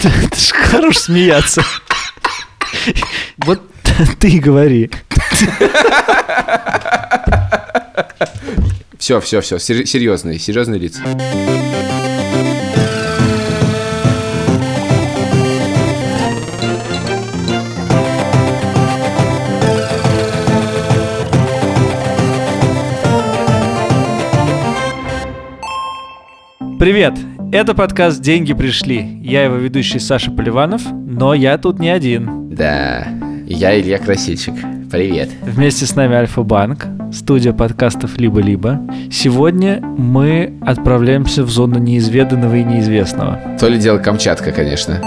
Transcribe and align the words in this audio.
Ты 0.30 0.36
ж 0.36 0.52
хорош 0.52 0.96
смеяться. 0.98 1.62
Вот 3.38 3.60
ты 4.18 4.38
говори. 4.38 4.90
Все, 8.98 9.20
все, 9.20 9.40
все, 9.40 9.58
серьезные, 9.58 10.38
серьезные 10.38 10.78
лица. 10.78 11.02
Привет! 26.78 27.29
Это 27.52 27.74
подкаст 27.74 28.20
«Деньги 28.20 28.54
пришли». 28.54 29.18
Я 29.24 29.42
его 29.42 29.56
ведущий 29.56 29.98
Саша 29.98 30.30
Поливанов, 30.30 30.82
но 30.92 31.34
я 31.34 31.58
тут 31.58 31.80
не 31.80 31.88
один. 31.88 32.54
Да, 32.54 33.08
я 33.44 33.80
Илья 33.80 33.98
Красильщик. 33.98 34.54
Привет. 34.88 35.30
Вместе 35.42 35.84
с 35.84 35.96
нами 35.96 36.14
Альфа-Банк, 36.14 36.86
студия 37.12 37.52
подкастов 37.52 38.18
«Либо-либо». 38.18 38.80
Сегодня 39.10 39.80
мы 39.80 40.54
отправляемся 40.64 41.42
в 41.42 41.50
зону 41.50 41.80
неизведанного 41.80 42.54
и 42.54 42.62
неизвестного. 42.62 43.40
То 43.58 43.66
ли 43.66 43.78
дело 43.78 43.98
Камчатка, 43.98 44.52
конечно. 44.52 45.02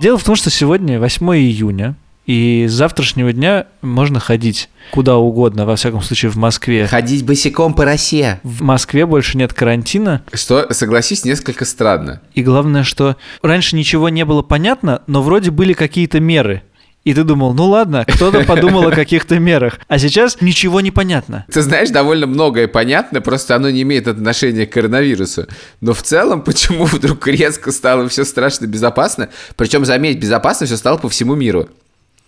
Дело 0.00 0.16
в 0.16 0.24
том, 0.24 0.36
что 0.36 0.48
сегодня 0.48 0.98
8 0.98 1.26
июня, 1.36 1.96
и 2.26 2.66
с 2.68 2.72
завтрашнего 2.72 3.32
дня 3.32 3.66
можно 3.82 4.20
ходить 4.20 4.70
куда 4.90 5.16
угодно, 5.16 5.66
во 5.66 5.76
всяком 5.76 6.02
случае 6.02 6.30
в 6.30 6.36
Москве. 6.36 6.86
Ходить 6.86 7.24
босиком 7.24 7.74
по 7.74 7.84
России. 7.84 8.38
В 8.42 8.62
Москве 8.62 9.06
больше 9.06 9.36
нет 9.36 9.52
карантина. 9.52 10.22
Что, 10.32 10.72
согласись, 10.72 11.24
несколько 11.24 11.64
странно. 11.64 12.20
И 12.34 12.42
главное, 12.42 12.82
что 12.82 13.16
раньше 13.42 13.76
ничего 13.76 14.08
не 14.08 14.24
было 14.24 14.42
понятно, 14.42 15.02
но 15.06 15.22
вроде 15.22 15.50
были 15.50 15.72
какие-то 15.72 16.20
меры. 16.20 16.62
И 17.04 17.12
ты 17.12 17.22
думал, 17.22 17.52
ну 17.52 17.66
ладно, 17.66 18.06
кто-то 18.08 18.44
подумал 18.44 18.88
о 18.88 18.90
каких-то 18.90 19.38
мерах. 19.38 19.78
А 19.88 19.98
сейчас 19.98 20.40
ничего 20.40 20.80
не 20.80 20.90
понятно. 20.90 21.44
Ты 21.52 21.60
знаешь, 21.60 21.90
довольно 21.90 22.26
многое 22.26 22.66
понятно, 22.66 23.20
просто 23.20 23.54
оно 23.56 23.68
не 23.68 23.82
имеет 23.82 24.08
отношения 24.08 24.66
к 24.66 24.72
коронавирусу. 24.72 25.46
Но 25.82 25.92
в 25.92 26.02
целом, 26.02 26.40
почему 26.40 26.86
вдруг 26.86 27.26
резко 27.26 27.72
стало 27.72 28.08
все 28.08 28.24
страшно 28.24 28.66
безопасно? 28.66 29.28
Причем, 29.56 29.84
заметь, 29.84 30.18
безопасно 30.18 30.64
все 30.64 30.78
стало 30.78 30.96
по 30.96 31.10
всему 31.10 31.34
миру. 31.34 31.68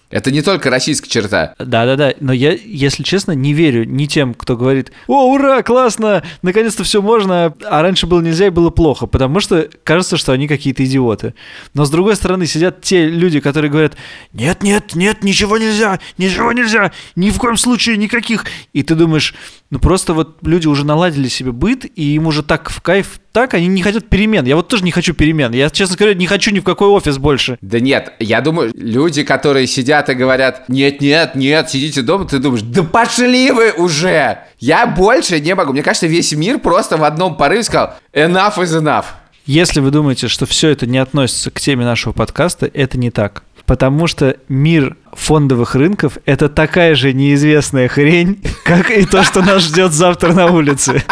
Это 0.09 0.31
не 0.31 0.41
только 0.41 0.71
российская 0.71 1.11
черта. 1.11 1.55
Да-да-да, 1.59 2.15
но 2.21 2.33
я, 2.33 2.53
если 2.53 3.03
честно, 3.03 3.33
не 3.33 3.53
верю 3.53 3.85
ни 3.85 4.07
тем, 4.07 4.35
кто 4.35 4.57
говорит, 4.57 4.93
о, 5.09 5.33
ура, 5.33 5.63
классно, 5.63 6.23
наконец-то 6.43 6.85
все 6.85 7.03
можно, 7.03 7.55
а 7.65 7.83
раньше 7.83 8.07
было 8.07 8.21
нельзя 8.21 8.47
и 8.47 8.51
было 8.51 8.71
плохо, 8.71 9.07
потому 9.07 9.41
что 9.41 9.69
кажется, 9.83 10.17
что 10.17 10.33
они 10.33 10.47
какие-то 10.47 10.85
идиоты. 10.85 11.35
Но 11.75 11.85
с 11.85 11.91
другой 11.91 12.15
стороны 12.15 12.47
сидят 12.47 12.83
те 12.83 13.09
люди, 13.09 13.41
которые 13.41 13.71
говорят, 13.71 13.97
нет, 14.33 14.63
нет, 14.63 14.95
нет, 14.95 15.25
ничего 15.25 15.59
нельзя, 15.59 15.99
ничего 16.19 16.53
нельзя, 16.53 16.93
ни 17.17 17.31
в 17.31 17.39
коем 17.39 17.57
случае 17.57 17.97
никаких. 17.97 18.45
И 18.73 18.85
ты 18.85 18.95
думаешь, 18.95 19.35
ну 19.71 19.79
просто 19.79 20.15
вот 20.15 20.39
люди 20.43 20.67
уже 20.69 20.87
наладили 20.87 21.29
себе 21.29 21.53
быт, 21.53 21.85
и 21.85 22.15
им 22.15 22.27
уже 22.27 22.43
так 22.43 22.71
в 22.71 22.81
кайф 22.81 23.21
так, 23.33 23.55
они 23.55 23.67
не 23.67 23.83
хотят 23.83 24.09
перемен. 24.09 24.45
Я 24.45 24.57
вот 24.57 24.69
тоже 24.69 24.85
не 24.85 24.91
хочу 24.91 25.13
перемен. 25.13 25.53
Я, 25.53 25.69
честно 25.71 25.97
говоря, 25.97 26.15
не 26.15 26.27
хочу 26.27 26.51
ни 26.53 26.61
в 26.61 26.65
какой 26.65 26.89
офис 26.89 27.19
больше. 27.19 27.59
Да 27.61 27.81
нет, 27.81 28.15
я 28.19 28.41
думаю, 28.41 28.73
люди, 28.75 29.25
которые 29.25 29.67
сидят 29.67 30.09
и 30.09 30.15
говорят, 30.15 30.69
нет, 30.69 31.01
нет, 31.01 31.35
нет, 31.35 31.69
сидите 31.69 32.03
дома, 32.03 32.27
ты 32.27 32.39
думаешь, 32.39 32.63
да 32.63 32.83
пошли 32.83 33.51
вы 33.51 33.73
уже! 33.73 34.39
Я 34.59 34.87
больше 34.87 35.41
не 35.41 35.55
могу. 35.55 35.73
Мне 35.73 35.83
кажется, 35.83 36.07
весь 36.07 36.33
мир 36.33 36.59
просто 36.59 36.97
в 36.97 37.05
одном 37.05 37.37
порыве 37.37 37.63
сказал, 37.63 37.95
enough 38.15 38.57
is 38.57 38.81
enough. 38.81 39.05
Если 39.47 39.79
вы 39.79 39.93
думаете, 39.93 40.27
что 40.27 40.45
все 40.45 40.71
это 40.71 40.87
не 40.87 40.99
относится 40.99 41.51
к 41.51 41.61
теме 41.61 41.85
нашего 41.85 42.13
подкаста, 42.13 42.69
это 42.73 42.99
не 42.99 43.11
так. 43.11 43.45
Потому 43.67 44.07
что 44.07 44.37
мир 44.49 44.97
фондовых 45.13 45.75
рынков– 45.75 46.19
это 46.25 46.49
такая 46.49 46.95
же 46.95 47.13
неизвестная 47.13 47.89
хрень, 47.89 48.43
как 48.65 48.91
и 48.91 49.05
то, 49.05 49.25
что 49.25 49.43
нас 49.43 49.63
ждет 49.63 49.93
завтра 49.93 50.33
на 50.33 50.47
улице. 50.47 51.03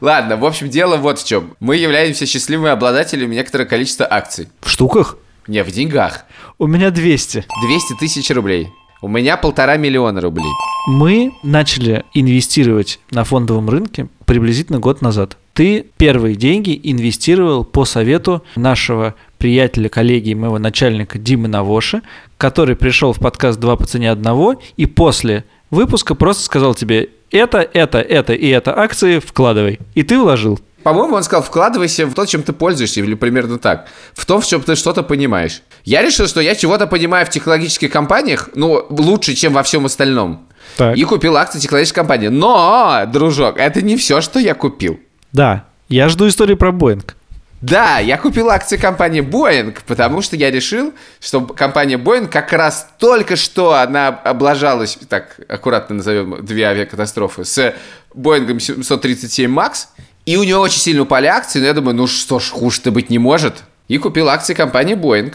Ладно, 0.00 0.36
в 0.36 0.44
общем, 0.44 0.68
дело 0.68 0.96
вот 0.96 1.18
в 1.18 1.26
чем. 1.26 1.54
Мы 1.60 1.76
являемся 1.76 2.26
счастливыми 2.26 2.70
обладателями 2.70 3.34
некоторого 3.34 3.66
количества 3.66 4.06
акций. 4.08 4.48
В 4.60 4.70
штуках? 4.70 5.16
Не, 5.46 5.62
в 5.62 5.70
деньгах. 5.70 6.24
У 6.58 6.66
меня 6.66 6.90
200. 6.90 7.46
200 7.66 7.94
тысяч 7.98 8.30
рублей. 8.30 8.68
У 9.02 9.08
меня 9.08 9.36
полтора 9.36 9.76
миллиона 9.76 10.20
рублей. 10.20 10.50
Мы 10.88 11.32
начали 11.42 12.04
инвестировать 12.14 13.00
на 13.10 13.24
фондовом 13.24 13.68
рынке 13.68 14.08
приблизительно 14.24 14.78
год 14.78 15.02
назад. 15.02 15.36
Ты 15.52 15.86
первые 15.96 16.34
деньги 16.34 16.78
инвестировал 16.82 17.64
по 17.64 17.84
совету 17.84 18.42
нашего 18.56 19.14
приятеля, 19.38 19.88
коллеги 19.88 20.30
и 20.30 20.34
моего 20.34 20.58
начальника 20.58 21.18
Димы 21.18 21.48
Навоши, 21.48 22.02
который 22.38 22.76
пришел 22.76 23.12
в 23.12 23.18
подкаст 23.18 23.58
«Два 23.58 23.76
по 23.76 23.86
цене 23.86 24.10
одного» 24.10 24.60
и 24.76 24.86
после 24.86 25.44
выпуска 25.70 26.14
просто 26.14 26.44
сказал 26.44 26.74
тебе 26.74 27.10
это, 27.30 27.58
это, 27.58 27.98
это 27.98 28.32
и 28.32 28.48
это 28.48 28.78
акции 28.78 29.18
вкладывай. 29.18 29.80
И 29.94 30.02
ты 30.02 30.18
вложил. 30.18 30.60
По-моему, 30.82 31.16
он 31.16 31.24
сказал, 31.24 31.42
вкладывайся 31.42 32.06
в 32.06 32.14
то, 32.14 32.26
чем 32.26 32.44
ты 32.44 32.52
пользуешься, 32.52 33.00
или 33.00 33.14
примерно 33.14 33.58
так. 33.58 33.88
В 34.14 34.24
том, 34.24 34.40
в 34.40 34.46
чем 34.46 34.62
ты 34.62 34.76
что-то 34.76 35.02
понимаешь. 35.02 35.62
Я 35.84 36.00
решил, 36.02 36.28
что 36.28 36.40
я 36.40 36.54
чего-то 36.54 36.86
понимаю 36.86 37.26
в 37.26 37.30
технологических 37.30 37.90
компаниях, 37.90 38.50
ну, 38.54 38.86
лучше, 38.88 39.34
чем 39.34 39.52
во 39.52 39.64
всем 39.64 39.84
остальном. 39.86 40.46
Так. 40.76 40.96
И 40.96 41.02
купил 41.02 41.36
акции 41.36 41.58
технологической 41.58 42.02
компании. 42.02 42.28
Но, 42.28 43.02
дружок, 43.12 43.56
это 43.58 43.82
не 43.82 43.96
все, 43.96 44.20
что 44.20 44.38
я 44.38 44.54
купил. 44.54 45.00
Да, 45.32 45.64
я 45.88 46.08
жду 46.08 46.28
истории 46.28 46.54
про 46.54 46.70
Боинг. 46.70 47.16
Да, 47.62 47.98
я 47.98 48.18
купил 48.18 48.50
акции 48.50 48.76
компании 48.76 49.22
Boeing, 49.22 49.76
потому 49.86 50.20
что 50.20 50.36
я 50.36 50.50
решил, 50.50 50.92
что 51.20 51.40
компания 51.40 51.96
Boeing 51.96 52.28
как 52.28 52.52
раз 52.52 52.88
только 52.98 53.36
что 53.36 53.74
она 53.74 54.08
облажалась, 54.08 54.98
так 55.08 55.40
аккуратно 55.48 55.96
назовем 55.96 56.44
две 56.44 56.64
авиакатастрофы, 56.64 57.44
с 57.44 57.74
Boeing 58.14 58.60
737 58.60 59.50
MAX, 59.50 59.86
и 60.26 60.36
у 60.36 60.42
нее 60.42 60.58
очень 60.58 60.80
сильно 60.80 61.02
упали 61.02 61.26
акции, 61.26 61.60
но 61.60 61.66
я 61.66 61.72
думаю, 61.72 61.96
ну 61.96 62.06
что 62.06 62.40
ж, 62.40 62.50
хуже-то 62.50 62.90
быть 62.90 63.10
не 63.10 63.18
может. 63.18 63.62
И 63.88 63.98
купил 63.98 64.28
акции 64.28 64.52
компании 64.52 64.96
Boeing. 64.96 65.34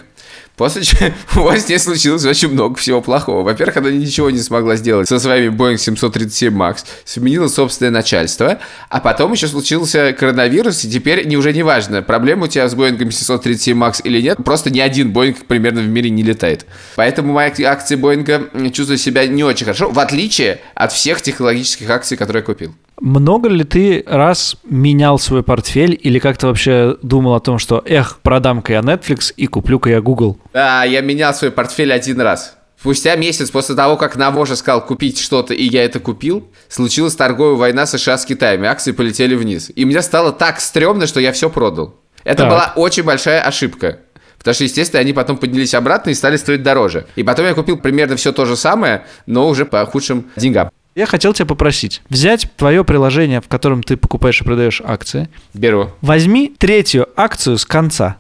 После 0.58 0.84
чего 0.84 1.56
с 1.56 1.68
ней 1.68 1.80
случилось 1.80 2.26
очень 2.26 2.50
много 2.50 2.76
всего 2.76 3.02
плохого. 3.02 3.44
Во-первых, 3.44 3.78
она 3.78 3.90
ничего 3.90 4.30
не 4.30 4.40
смогла 4.40 4.76
сделать 4.76 5.08
со 5.08 5.20
своими 5.20 5.54
Boeing 5.54 5.78
737 5.78 6.54
MAX, 6.54 6.80
сменила 7.06 7.48
собственное 7.48 7.92
начальство, 7.92 8.60
а 8.90 9.00
потом 9.00 9.32
еще 9.32 9.48
случился 9.48 10.14
коронавирус, 10.14 10.84
и 10.86 10.90
теперь 10.92 11.26
не, 11.26 11.38
уже 11.38 11.54
не 11.54 11.64
важно, 11.64 12.02
проблема 12.02 12.46
у 12.46 12.48
тебя 12.48 12.68
с 12.68 12.76
Boeing 12.76 13.12
737 13.12 13.78
MAX 13.78 14.02
или 14.04 14.22
нет, 14.22 14.38
просто 14.44 14.70
ни 14.70 14.80
один 14.80 15.12
Boeing 15.12 15.38
примерно 15.48 15.82
в 15.82 15.88
мире 15.88 16.10
не 16.10 16.24
летает. 16.24 16.66
Поэтому 16.96 17.34
мои 17.34 17.50
акции 17.64 17.98
Boeing 17.98 18.72
чувствуют 18.72 19.02
себя 19.02 19.26
не 19.26 19.44
очень 19.44 19.66
хорошо, 19.66 19.90
в 19.90 20.00
отличие 20.00 20.60
от 20.76 20.92
всех 20.92 21.22
технологических 21.22 21.90
акций, 21.90 22.18
которые 22.18 22.42
я 22.42 22.46
купил. 22.46 22.76
Много 23.02 23.50
ли 23.50 23.64
ты 23.64 24.04
раз 24.06 24.58
менял 24.64 25.18
свой 25.18 25.42
портфель 25.42 26.00
или 26.00 26.20
как-то 26.20 26.48
вообще 26.48 26.98
думал 27.02 27.34
о 27.34 27.40
том, 27.40 27.58
что 27.58 27.82
эх, 27.84 28.20
продам-ка 28.20 28.74
я 28.74 28.82
Netflix 28.82 29.34
и 29.36 29.48
куплю-ка 29.48 29.90
я 29.90 30.02
Google? 30.02 30.38
Да, 30.54 30.84
я 30.84 31.02
менял 31.02 31.34
свой 31.34 31.50
портфель 31.50 31.92
один 31.92 32.22
раз. 32.22 32.56
Спустя 32.80 33.16
месяц 33.16 33.50
после 33.50 33.74
того, 33.74 33.98
как 33.98 34.16
Навожа 34.16 34.56
сказал 34.56 34.86
купить 34.86 35.20
что-то, 35.20 35.56
и 35.56 35.64
я 35.64 35.84
это 35.84 36.00
купил, 36.00 36.48
случилась 36.70 37.16
торговая 37.16 37.56
война 37.56 37.88
США 37.88 38.20
с 38.20 38.26
Китаем, 38.26 38.64
и 38.64 38.68
акции 38.68 38.92
полетели 38.92 39.34
вниз. 39.34 39.72
И 39.76 39.84
мне 39.84 40.00
стало 40.04 40.32
так 40.32 40.60
стрёмно, 40.60 41.08
что 41.08 41.20
я 41.20 41.32
все 41.32 41.50
продал. 41.50 41.96
Это 42.24 42.44
так. 42.44 42.50
была 42.50 42.74
очень 42.76 43.04
большая 43.04 43.42
ошибка. 43.42 44.00
Потому 44.38 44.54
что, 44.54 44.64
естественно, 44.64 45.00
они 45.00 45.14
потом 45.14 45.38
поднялись 45.38 45.74
обратно 45.74 46.12
и 46.12 46.16
стали 46.16 46.38
стоить 46.38 46.62
дороже. 46.62 47.08
И 47.16 47.24
потом 47.24 47.46
я 47.46 47.56
купил 47.56 47.78
примерно 47.78 48.16
все 48.16 48.32
то 48.32 48.46
же 48.46 48.56
самое, 48.56 49.06
но 49.26 49.48
уже 49.48 49.66
по 49.66 49.84
худшим 49.86 50.26
деньгам. 50.36 50.70
Я 50.94 51.06
хотел 51.06 51.34
тебя 51.34 51.46
попросить 51.46 52.02
взять 52.10 52.50
твое 52.58 52.84
приложение, 52.84 53.40
в 53.40 53.48
котором 53.48 53.82
ты 53.82 53.96
покупаешь 53.96 54.42
и 54.42 54.44
продаешь 54.44 54.82
акции. 54.84 55.30
Беру. 55.54 55.92
Возьми 56.02 56.54
третью 56.58 57.08
акцию 57.16 57.58
с 57.58 57.66
конца. 57.66 58.18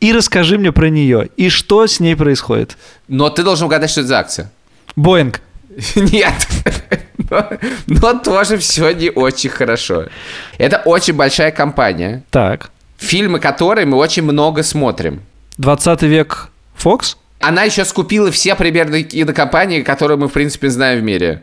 И 0.00 0.12
расскажи 0.12 0.58
мне 0.58 0.72
про 0.72 0.88
нее. 0.88 1.28
И 1.36 1.48
что 1.48 1.86
с 1.86 2.00
ней 2.00 2.16
происходит. 2.16 2.76
Но 3.08 3.30
ты 3.30 3.44
должен 3.44 3.66
угадать, 3.66 3.90
что 3.90 4.00
это 4.00 4.08
за 4.08 4.18
акция. 4.18 4.52
Боинг. 4.96 5.40
Нет. 5.94 6.34
Но, 7.30 7.50
но 7.86 8.14
тоже 8.18 8.56
все 8.56 8.90
не 8.90 9.10
очень 9.10 9.50
хорошо. 9.50 10.06
Это 10.58 10.78
очень 10.84 11.14
большая 11.14 11.50
компания. 11.50 12.22
Так. 12.30 12.70
Фильмы 12.98 13.40
которой 13.40 13.84
мы 13.84 13.96
очень 13.98 14.22
много 14.22 14.62
смотрим. 14.62 15.20
20 15.58 16.02
век 16.02 16.48
Fox? 16.82 17.16
Она 17.40 17.64
еще 17.64 17.84
скупила 17.84 18.30
все 18.30 18.54
примерно 18.54 19.02
кинокомпании, 19.02 19.82
которые 19.82 20.18
мы, 20.18 20.28
в 20.28 20.32
принципе, 20.32 20.70
знаем 20.70 21.00
в 21.00 21.02
мире. 21.02 21.42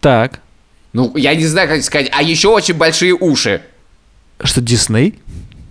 Так. 0.00 0.40
Ну, 0.92 1.16
я 1.16 1.34
не 1.34 1.46
знаю, 1.46 1.68
как 1.68 1.82
сказать. 1.82 2.10
А 2.12 2.22
еще 2.22 2.48
очень 2.48 2.74
большие 2.74 3.14
уши. 3.14 3.62
Что, 4.42 4.60
Дисней? 4.60 5.18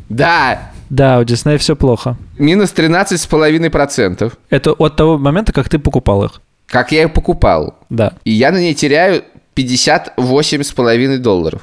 Да. 0.09 0.71
Да, 0.89 1.19
у 1.19 1.23
Диснея 1.23 1.57
все 1.57 1.75
плохо. 1.75 2.17
Минус 2.37 2.73
13,5%. 2.73 4.33
Это 4.49 4.71
от 4.71 4.95
того 4.95 5.17
момента, 5.17 5.51
как 5.51 5.69
ты 5.69 5.79
покупал 5.79 6.23
их? 6.23 6.41
Как 6.67 6.91
я 6.91 7.03
их 7.03 7.13
покупал. 7.13 7.75
Да. 7.89 8.13
И 8.23 8.31
я 8.31 8.51
на 8.51 8.57
ней 8.57 8.73
теряю 8.73 9.23
58,5 9.55 11.17
долларов. 11.17 11.61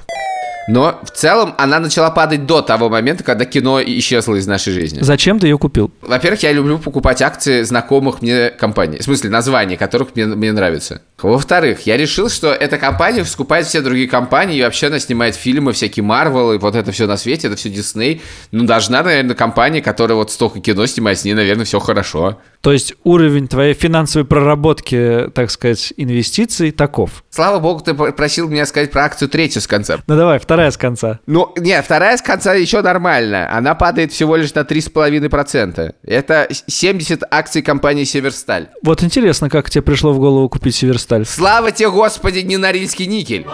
Но 0.67 1.01
в 1.03 1.11
целом 1.11 1.55
она 1.59 1.79
начала 1.79 2.11
падать 2.11 2.47
до 2.47 2.63
того 2.63 2.89
момента, 2.89 3.23
когда 3.23 3.45
кино 3.45 3.83
исчезло 3.83 4.37
из 4.37 4.47
нашей 4.47 4.73
жизни. 4.73 5.01
Зачем 5.03 5.39
ты 5.39 5.47
ее 5.47 5.59
купил? 5.59 5.91
Во-первых, 6.01 6.43
я 6.43 6.53
люблю 6.53 6.79
покупать 6.79 7.21
акции 7.23 7.63
знакомых 7.63 8.23
мне 8.23 8.51
компаний. 8.51 8.99
В 8.99 9.03
смысле, 9.03 9.31
названий, 9.31 9.77
которых 9.77 10.15
мне, 10.15 10.27
мне 10.27 10.53
нравятся. 10.53 11.03
Во-вторых, 11.21 11.83
я 11.87 11.97
решил, 11.97 12.29
что 12.29 12.53
эта 12.53 12.79
компания 12.79 13.25
скупает 13.25 13.67
все 13.67 13.81
другие 13.81 14.09
компании, 14.09 14.59
и 14.59 14.63
вообще 14.63 14.89
она 14.89 14.99
снимает 14.99 15.35
фильмы, 15.35 15.73
всякие 15.73 16.03
Марвел, 16.03 16.53
и 16.53 16.59
вот 16.59 16.75
это 16.75 16.93
все 16.93 17.07
на 17.07 17.17
свете, 17.17 17.49
это 17.49 17.57
все 17.57 17.71
Дисней. 17.71 18.23
Ну, 18.51 18.65
должна, 18.65 19.03
наверное, 19.03 19.35
компания, 19.35 19.81
которая 19.83 20.17
вот 20.17 20.31
столько 20.31 20.61
кино 20.61 20.87
снимает, 20.87 21.19
с 21.19 21.25
ней, 21.25 21.35
наверное, 21.35 21.65
все 21.65 21.79
хорошо. 21.79 22.39
То 22.65 22.73
есть 22.73 22.95
уровень 23.05 23.47
твоей 23.47 23.75
финансовой 23.75 24.27
проработки, 24.27 25.31
так 25.35 25.51
сказать, 25.51 25.93
инвестиций 25.99 26.71
таков. 26.71 27.23
Слава 27.29 27.59
богу, 27.59 27.83
ты 27.83 27.93
просил 27.93 28.49
меня 28.49 28.65
сказать 28.65 28.91
про 28.91 29.05
акцию 29.05 29.29
третью 29.29 29.61
с 29.61 29.67
конца. 29.67 29.99
Ну 30.07 30.17
давай, 30.17 30.39
вторая 30.39 30.71
с 30.71 30.79
конца. 30.79 31.21
Ну, 31.27 31.53
нет, 31.59 31.85
вторая 31.85 32.17
с 32.17 32.23
конца 32.23 32.55
еще 32.55 32.81
нормально. 32.81 33.55
Она 33.55 33.75
падает 33.75 34.13
всего 34.13 34.37
лишь 34.37 34.55
на 34.55 34.61
3,5%. 34.61 35.95
Это 36.05 36.49
70 36.67 37.25
акций 37.31 37.61
компании 37.61 38.05
«Северсталь». 38.05 38.69
Вот 38.83 39.03
интересно, 39.03 39.51
как 39.51 39.69
тебе 39.69 39.83
пришло 39.83 40.15
в 40.15 40.19
голову 40.19 40.49
купить 40.49 40.75
«Северсталь». 40.75 41.27
Слава 41.27 41.71
тебе, 41.71 41.91
Господи, 41.91 42.39
не 42.39 42.57
Норильский 42.57 43.05
никель. 43.05 43.45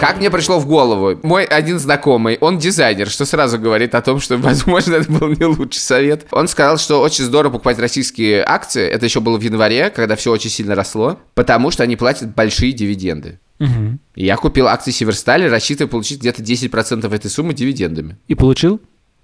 Как 0.00 0.16
мне 0.16 0.30
пришло 0.30 0.58
в 0.58 0.66
голову? 0.66 1.20
Мой 1.22 1.44
один 1.44 1.78
знакомый, 1.78 2.38
он 2.40 2.58
дизайнер, 2.58 3.10
что 3.10 3.26
сразу 3.26 3.58
говорит 3.58 3.94
о 3.94 4.00
том, 4.00 4.18
что, 4.18 4.36
возможно, 4.38 4.94
это 4.94 5.12
был 5.12 5.28
не 5.28 5.44
лучший 5.44 5.80
совет. 5.80 6.26
Он 6.30 6.48
сказал, 6.48 6.78
что 6.78 7.02
очень 7.02 7.24
здорово 7.24 7.52
покупать 7.52 7.78
российские 7.78 8.42
акции. 8.46 8.88
Это 8.88 9.04
еще 9.04 9.20
было 9.20 9.36
в 9.36 9.42
январе, 9.42 9.90
когда 9.90 10.16
все 10.16 10.32
очень 10.32 10.48
сильно 10.48 10.74
росло, 10.74 11.20
потому 11.34 11.70
что 11.70 11.82
они 11.82 11.96
платят 11.96 12.34
большие 12.34 12.72
дивиденды. 12.72 13.40
Угу. 13.58 13.98
И 14.14 14.24
я 14.24 14.36
купил 14.38 14.68
акции 14.68 14.90
Северстали, 14.90 15.44
рассчитывая 15.44 15.90
получить 15.90 16.20
где-то 16.20 16.42
10% 16.42 17.14
этой 17.14 17.30
суммы 17.30 17.52
дивидендами. 17.52 18.16
И 18.26 18.34
получил? 18.34 18.80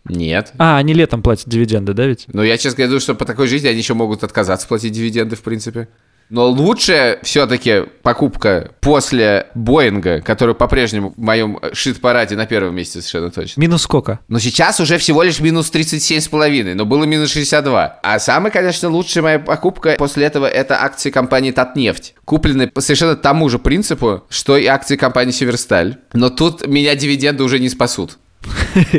Нет. 0.08 0.52
А, 0.58 0.76
они 0.76 0.92
летом 0.92 1.22
платят 1.22 1.48
дивиденды, 1.48 1.94
да 1.94 2.06
ведь? 2.06 2.26
Но 2.28 2.44
я, 2.44 2.58
честно 2.58 2.84
говоря, 2.84 3.00
что 3.00 3.14
по 3.14 3.24
такой 3.24 3.48
жизни 3.48 3.66
они 3.66 3.78
еще 3.78 3.94
могут 3.94 4.22
отказаться 4.22 4.68
платить 4.68 4.92
дивиденды, 4.92 5.36
в 5.36 5.42
принципе. 5.42 5.88
Но 6.28 6.48
лучшая 6.48 7.18
все-таки 7.22 7.84
покупка 8.02 8.72
после 8.80 9.46
Боинга, 9.54 10.20
который 10.20 10.54
по-прежнему 10.54 11.14
в 11.16 11.20
моем 11.20 11.60
шит-параде 11.72 12.36
на 12.36 12.46
первом 12.46 12.74
месте 12.74 13.00
совершенно 13.00 13.30
точно. 13.30 13.60
Минус 13.60 13.82
сколько? 13.82 14.20
Но 14.28 14.38
сейчас 14.38 14.80
уже 14.80 14.98
всего 14.98 15.22
лишь 15.22 15.40
минус 15.40 15.70
37,5, 15.72 16.74
но 16.74 16.84
было 16.84 17.04
минус 17.04 17.30
62. 17.30 18.00
А 18.02 18.18
самая, 18.18 18.50
конечно, 18.50 18.88
лучшая 18.88 19.22
моя 19.22 19.38
покупка 19.38 19.94
после 19.98 20.26
этого 20.26 20.46
это 20.46 20.82
акции 20.82 21.10
компании 21.10 21.52
Татнефть. 21.52 22.14
Куплены 22.24 22.68
по 22.68 22.80
совершенно 22.80 23.16
тому 23.16 23.48
же 23.48 23.58
принципу, 23.58 24.24
что 24.28 24.56
и 24.56 24.66
акции 24.66 24.96
компании 24.96 25.32
Северсталь. 25.32 25.98
Но 26.12 26.30
тут 26.30 26.66
меня 26.66 26.94
дивиденды 26.96 27.44
уже 27.44 27.58
не 27.58 27.68
спасут. 27.68 28.18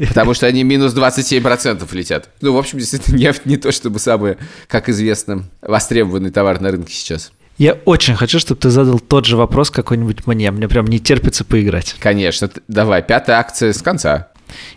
Потому 0.07 0.33
что 0.33 0.47
они 0.47 0.63
минус 0.63 0.93
27% 0.95 1.87
летят. 1.95 2.29
Ну, 2.41 2.53
в 2.53 2.57
общем, 2.57 2.79
действительно, 2.79 3.17
нефть 3.17 3.45
не 3.45 3.57
то 3.57 3.71
чтобы 3.71 3.99
самый, 3.99 4.37
как 4.67 4.89
известно, 4.89 5.45
востребованный 5.61 6.31
товар 6.31 6.59
на 6.61 6.71
рынке 6.71 6.93
сейчас. 6.93 7.31
Я 7.57 7.73
очень 7.85 8.15
хочу, 8.15 8.39
чтобы 8.39 8.61
ты 8.61 8.69
задал 8.69 8.99
тот 8.99 9.25
же 9.25 9.35
вопрос 9.35 9.71
какой-нибудь 9.71 10.27
мне. 10.27 10.51
Мне 10.51 10.67
прям 10.67 10.85
не 10.85 10.99
терпится 10.99 11.43
поиграть. 11.43 11.95
Конечно. 11.99 12.49
Давай, 12.67 13.01
пятая 13.01 13.39
акция 13.39 13.73
с 13.73 13.81
конца. 13.81 14.29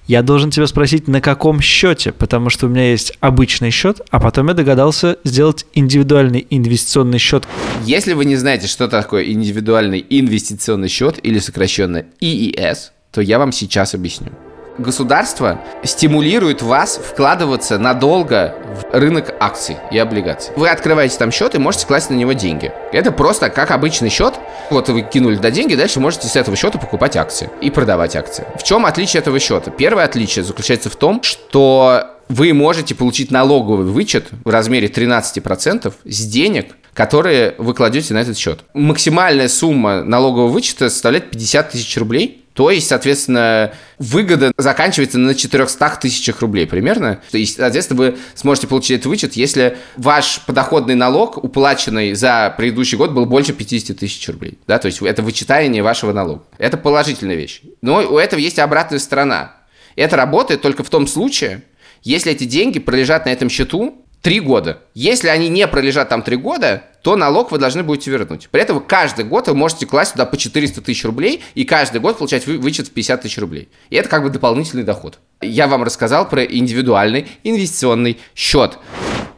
Я 0.07 0.23
должен 0.23 0.51
тебя 0.51 0.67
спросить, 0.67 1.07
на 1.07 1.21
каком 1.21 1.61
счете, 1.61 2.11
потому 2.11 2.51
что 2.51 2.67
у 2.67 2.69
меня 2.69 2.91
есть 2.91 3.13
обычный 3.21 3.71
счет, 3.71 4.01
а 4.11 4.19
потом 4.19 4.49
я 4.49 4.55
догадался 4.55 5.19
сделать 5.25 5.67
индивидуальный 5.75 6.45
инвестиционный 6.51 7.19
счет. 7.19 7.47
Если 7.85 8.15
вы 8.15 8.25
не 8.25 8.37
знаете, 8.37 8.67
что 8.67 8.89
такое 8.89 9.25
индивидуальный 9.25 10.05
инвестиционный 10.09 10.89
счет 10.89 11.19
или 11.23 11.39
сокращенно 11.39 12.05
ИИС, 12.21 12.93
то 13.13 13.21
я 13.21 13.39
вам 13.39 13.53
сейчас 13.53 13.95
объясню 13.95 14.33
государство 14.81 15.61
стимулирует 15.85 16.63
вас 16.63 16.99
вкладываться 16.99 17.79
надолго 17.79 18.55
в 18.65 18.95
рынок 18.95 19.35
акций 19.39 19.77
и 19.91 19.99
облигаций. 19.99 20.53
Вы 20.57 20.69
открываете 20.69 21.19
там 21.19 21.31
счет 21.31 21.55
и 21.55 21.59
можете 21.59 21.87
класть 21.87 22.11
на 22.11 22.15
него 22.15 22.33
деньги. 22.33 22.73
Это 22.93 23.13
просто 23.13 23.51
как 23.51 23.71
обычный 23.71 24.09
счет. 24.09 24.35
Вот 24.71 24.89
вы 24.89 25.03
кинули 25.03 25.37
до 25.37 25.51
деньги, 25.51 25.75
дальше 25.75 26.01
можете 26.01 26.29
с 26.29 26.37
этого 26.37 26.57
счета 26.57 26.79
покупать 26.79 27.17
акции 27.17 27.51
и 27.61 27.71
продавать 27.71 28.17
акции. 28.17 28.45
В 28.59 28.63
чем 28.63 28.87
отличие 28.87 29.21
этого 29.21 29.39
счета? 29.39 29.71
Первое 29.71 30.05
отличие 30.05 30.45
заключается 30.45 30.91
в 30.91 30.97
том, 30.97 31.23
что 31.23 32.17
вы 32.29 32.53
можете 32.53 32.95
получить 32.95 33.31
налоговый 33.31 33.87
вычет 33.87 34.29
в 34.45 34.49
размере 34.49 34.87
13% 34.87 35.93
с 36.05 36.27
денег, 36.27 36.77
которые 36.95 37.55
вы 37.59 37.75
кладете 37.75 38.15
на 38.15 38.19
этот 38.19 38.39
счет. 38.39 38.61
Максимальная 38.73 39.49
сумма 39.49 40.05
налогового 40.05 40.49
вычета 40.49 40.91
составляет 40.91 41.31
50 41.31 41.71
тысяч 41.71 41.97
рублей. 41.97 42.40
То 42.55 42.71
есть, 42.71 42.89
соответственно, 42.89 43.73
выгода 43.99 44.53
заканчивается 44.57 45.19
на 45.19 45.35
400 45.35 45.99
тысячах 46.01 46.41
рублей 46.41 46.67
примерно. 46.67 47.21
То 47.31 47.39
есть, 47.39 47.57
соответственно, 47.57 48.01
вы 48.01 48.19
сможете 48.35 48.67
получить 48.67 48.99
этот 48.99 49.07
вычет, 49.07 49.35
если 49.35 49.79
ваш 49.97 50.41
подоходный 50.47 50.97
налог, 50.97 51.43
уплаченный 51.43 52.15
за 52.15 52.53
предыдущий 52.57 52.99
год, 52.99 53.13
был 53.13 53.27
больше 53.27 53.53
50 53.53 53.97
тысяч 53.97 54.29
рублей. 54.29 54.59
Да? 54.67 54.79
То 54.79 54.87
есть, 54.87 55.01
это 55.01 55.23
вычитание 55.23 55.83
вашего 55.83 56.13
налога. 56.13 56.43
Это 56.59 56.77
положительная 56.77 57.37
вещь. 57.37 57.63
Но 57.83 57.99
у 57.99 58.19
этого 58.19 58.41
есть 58.41 58.59
обратная 58.59 58.99
сторона. 58.99 59.57
Это 59.97 60.17
работает 60.17 60.61
только 60.61 60.83
в 60.83 60.91
том 60.91 61.07
случае, 61.07 61.63
если 62.03 62.33
эти 62.33 62.45
деньги 62.45 62.79
пролежат 62.79 63.27
на 63.27 63.31
этом 63.31 63.49
счету 63.49 64.05
три 64.23 64.41
года. 64.41 64.79
Если 64.95 65.29
они 65.29 65.49
не 65.49 65.67
пролежат 65.67 66.09
там 66.09 66.23
три 66.23 66.37
года, 66.37 66.85
то 67.03 67.17
налог 67.17 67.51
вы 67.51 67.59
должны 67.59 67.83
будете 67.83 68.11
вернуть. 68.11 68.49
При 68.51 68.63
этом 68.63 68.81
каждый 68.81 69.25
год 69.25 69.49
вы 69.49 69.55
можете 69.55 69.87
класть 69.87 70.13
туда 70.13 70.27
по 70.27 70.37
400 70.37 70.83
тысяч 70.83 71.05
рублей 71.05 71.43
и 71.55 71.65
каждый 71.65 72.01
год 72.01 72.19
получать 72.19 72.47
вычет 72.47 72.89
в 72.89 72.91
50 72.93 73.23
тысяч 73.23 73.39
рублей. 73.39 73.69
И 73.89 73.97
это 73.97 74.09
как 74.09 74.23
бы 74.23 74.31
дополнительный 74.31 74.85
доход. 74.85 75.19
Я 75.41 75.67
вам 75.67 75.83
рассказал 75.83 76.29
про 76.29 76.45
индивидуальный 76.45 77.27
инвестиционный 77.45 78.19
счет. 78.35 78.79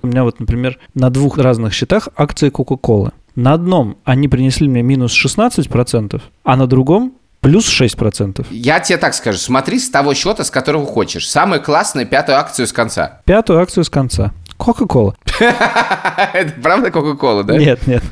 У 0.02 0.08
меня 0.08 0.24
вот, 0.24 0.40
например, 0.40 0.78
на 0.94 1.10
двух 1.10 1.38
разных 1.38 1.72
счетах 1.72 2.08
акции 2.16 2.50
Coca-Cola. 2.50 3.12
На 3.36 3.54
одном 3.54 3.96
они 4.04 4.28
принесли 4.28 4.68
мне 4.68 4.82
минус 4.82 5.12
16%, 5.12 6.20
а 6.42 6.56
на 6.56 6.66
другом 6.66 7.14
Плюс 7.42 7.68
6%. 7.68 8.46
Я 8.50 8.78
тебе 8.78 8.98
так 8.98 9.14
скажу, 9.14 9.36
смотри 9.36 9.80
с 9.80 9.90
того 9.90 10.14
счета, 10.14 10.44
с 10.44 10.50
которого 10.50 10.86
хочешь. 10.86 11.28
Самую 11.28 11.60
классную 11.60 12.06
пятую 12.06 12.38
акцию 12.38 12.68
с 12.68 12.72
конца. 12.72 13.20
Пятую 13.24 13.60
акцию 13.60 13.82
с 13.82 13.90
конца. 13.90 14.32
Coca-Cola. 14.62 15.14
Это 16.32 16.54
правда 16.62 16.88
Coca-Cola, 16.88 17.42
да? 17.42 17.56
Нет, 17.58 17.86
нет. 17.86 18.02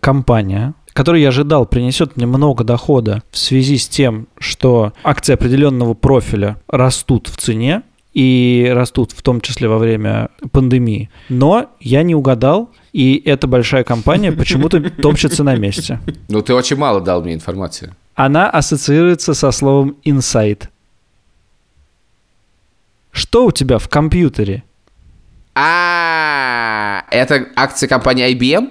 Компания, 0.00 0.74
которую 0.92 1.22
я 1.22 1.28
ожидал 1.28 1.66
принесет 1.66 2.16
мне 2.16 2.26
много 2.26 2.64
дохода 2.64 3.22
в 3.30 3.38
связи 3.38 3.78
с 3.78 3.88
тем, 3.88 4.26
что 4.38 4.92
акции 5.04 5.34
определенного 5.34 5.94
профиля 5.94 6.56
растут 6.68 7.28
в 7.28 7.36
цене, 7.36 7.82
и 8.16 8.72
растут 8.74 9.12
в 9.12 9.20
том 9.20 9.42
числе 9.42 9.68
во 9.68 9.76
время 9.76 10.30
пандемии. 10.50 11.10
Но 11.28 11.68
я 11.80 12.02
не 12.02 12.14
угадал, 12.14 12.70
и 12.94 13.20
эта 13.26 13.46
большая 13.46 13.84
компания 13.84 14.32
почему-то 14.40 14.80
топчется 14.90 15.44
на 15.44 15.54
месте. 15.56 16.00
Ну, 16.28 16.40
ты 16.40 16.54
очень 16.54 16.76
мало 16.76 17.02
дал 17.02 17.22
мне 17.22 17.34
информации. 17.34 17.92
Она 18.14 18.48
ассоциируется 18.48 19.34
со 19.34 19.50
словом 19.50 19.96
«инсайт». 20.02 20.70
Что 23.12 23.44
у 23.44 23.52
тебя 23.52 23.76
в 23.78 23.88
компьютере? 23.90 24.62
А, 25.58 27.04
это 27.10 27.46
акция 27.56 27.88
компании 27.88 28.30
IBM? 28.36 28.68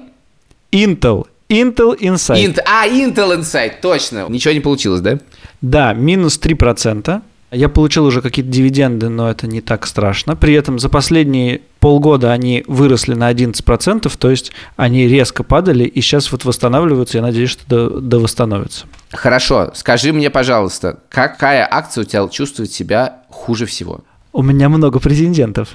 Intel. 0.72 1.26
Intel 1.50 1.98
Insight. 2.00 2.46
Int, 2.46 2.60
а, 2.64 2.88
Intel 2.88 3.40
Insight, 3.40 3.82
точно. 3.82 4.28
Ничего 4.30 4.54
не 4.54 4.60
получилось, 4.60 5.02
да? 5.02 5.18
Да, 5.62 5.94
минус 5.94 6.40
3%. 6.40 7.22
Я 7.52 7.70
получил 7.70 8.06
уже 8.06 8.22
какие-то 8.22 8.52
дивиденды, 8.52 9.10
но 9.10 9.32
это 9.32 9.48
не 9.48 9.62
так 9.62 9.88
страшно. 9.88 10.36
При 10.36 10.54
этом 10.54 10.78
за 10.78 10.90
последние 10.90 11.62
полгода 11.80 12.32
они 12.32 12.64
выросли 12.68 13.16
на 13.16 13.32
11%, 13.32 14.12
то 14.18 14.30
есть 14.30 14.52
они 14.76 15.08
резко 15.08 15.44
падали 15.44 15.86
и 15.86 16.02
сейчас 16.02 16.32
вот 16.32 16.46
восстанавливаются. 16.46 17.18
Я 17.18 17.24
надеюсь, 17.24 17.50
что 17.50 17.64
до, 17.68 18.00
до 18.00 18.20
восстановятся. 18.20 18.86
Хорошо, 19.12 19.72
скажи 19.74 20.14
мне, 20.14 20.30
пожалуйста, 20.30 21.00
какая 21.10 21.68
акция 21.70 22.04
у 22.04 22.06
тебя 22.06 22.28
чувствует 22.28 22.72
себя 22.72 23.22
хуже 23.30 23.66
всего? 23.66 24.02
У 24.34 24.44
меня 24.44 24.70
много 24.70 25.00
претендентов. 25.00 25.70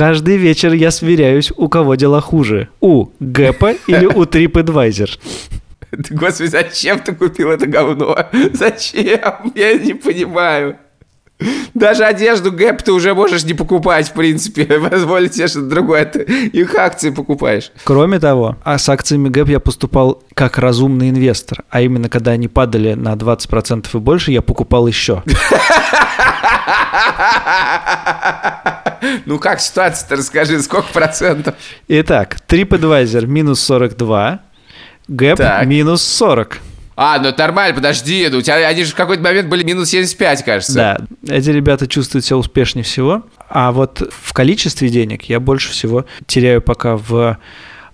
Каждый 0.00 0.38
вечер 0.38 0.72
я 0.72 0.90
сверяюсь, 0.90 1.52
у 1.54 1.68
кого 1.68 1.94
дела 1.94 2.22
хуже. 2.22 2.70
У 2.80 3.08
Гэпа 3.20 3.72
или 3.86 4.06
у 4.06 4.22
TripAdvisor. 4.24 5.10
Господи, 6.08 6.48
зачем 6.48 7.00
ты 7.00 7.14
купил 7.14 7.50
это 7.50 7.66
говно? 7.66 8.16
Зачем? 8.54 9.52
Я 9.54 9.74
не 9.74 9.92
понимаю. 9.92 10.78
Даже 11.74 12.04
одежду 12.04 12.50
Гэп 12.50 12.80
ты 12.80 12.92
уже 12.92 13.12
можешь 13.12 13.44
не 13.44 13.52
покупать, 13.52 14.08
в 14.08 14.14
принципе. 14.14 14.64
Позволить 14.90 15.34
себе 15.34 15.48
что-то 15.48 15.66
другое. 15.66 16.06
Ты 16.06 16.22
их 16.22 16.74
акции 16.76 17.10
покупаешь. 17.10 17.70
Кроме 17.84 18.18
того, 18.18 18.56
а 18.64 18.78
с 18.78 18.88
акциями 18.88 19.28
Гэп 19.28 19.50
я 19.50 19.60
поступал 19.60 20.22
как 20.32 20.56
разумный 20.56 21.10
инвестор. 21.10 21.62
А 21.68 21.82
именно, 21.82 22.08
когда 22.08 22.30
они 22.30 22.48
падали 22.48 22.94
на 22.94 23.12
20% 23.12 23.86
и 23.92 23.98
больше, 23.98 24.32
я 24.32 24.40
покупал 24.40 24.86
еще. 24.86 25.22
Ну 29.26 29.38
как 29.38 29.60
ситуация-то, 29.60 30.16
расскажи, 30.16 30.60
сколько 30.62 30.92
процентов? 30.92 31.54
Итак, 31.88 32.38
TripAdvisor 32.48 33.26
минус 33.26 33.60
42, 33.60 34.40
Гэп 35.08 35.40
минус 35.66 36.02
40. 36.02 36.58
А, 37.02 37.18
ну 37.18 37.32
нормально, 37.34 37.74
подожди, 37.74 38.28
ну, 38.30 38.38
у 38.38 38.42
тебя 38.42 38.56
они 38.56 38.84
же 38.84 38.92
в 38.92 38.94
какой-то 38.94 39.22
момент 39.22 39.48
были 39.48 39.64
минус 39.64 39.88
75, 39.88 40.44
кажется. 40.44 40.74
Да, 40.74 40.98
эти 41.26 41.48
ребята 41.48 41.86
чувствуют 41.86 42.26
себя 42.26 42.36
успешнее 42.36 42.84
всего. 42.84 43.22
А 43.48 43.72
вот 43.72 44.06
в 44.12 44.32
количестве 44.34 44.90
денег 44.90 45.24
я 45.24 45.40
больше 45.40 45.70
всего 45.70 46.04
теряю 46.26 46.60
пока 46.60 46.96
в 46.96 47.38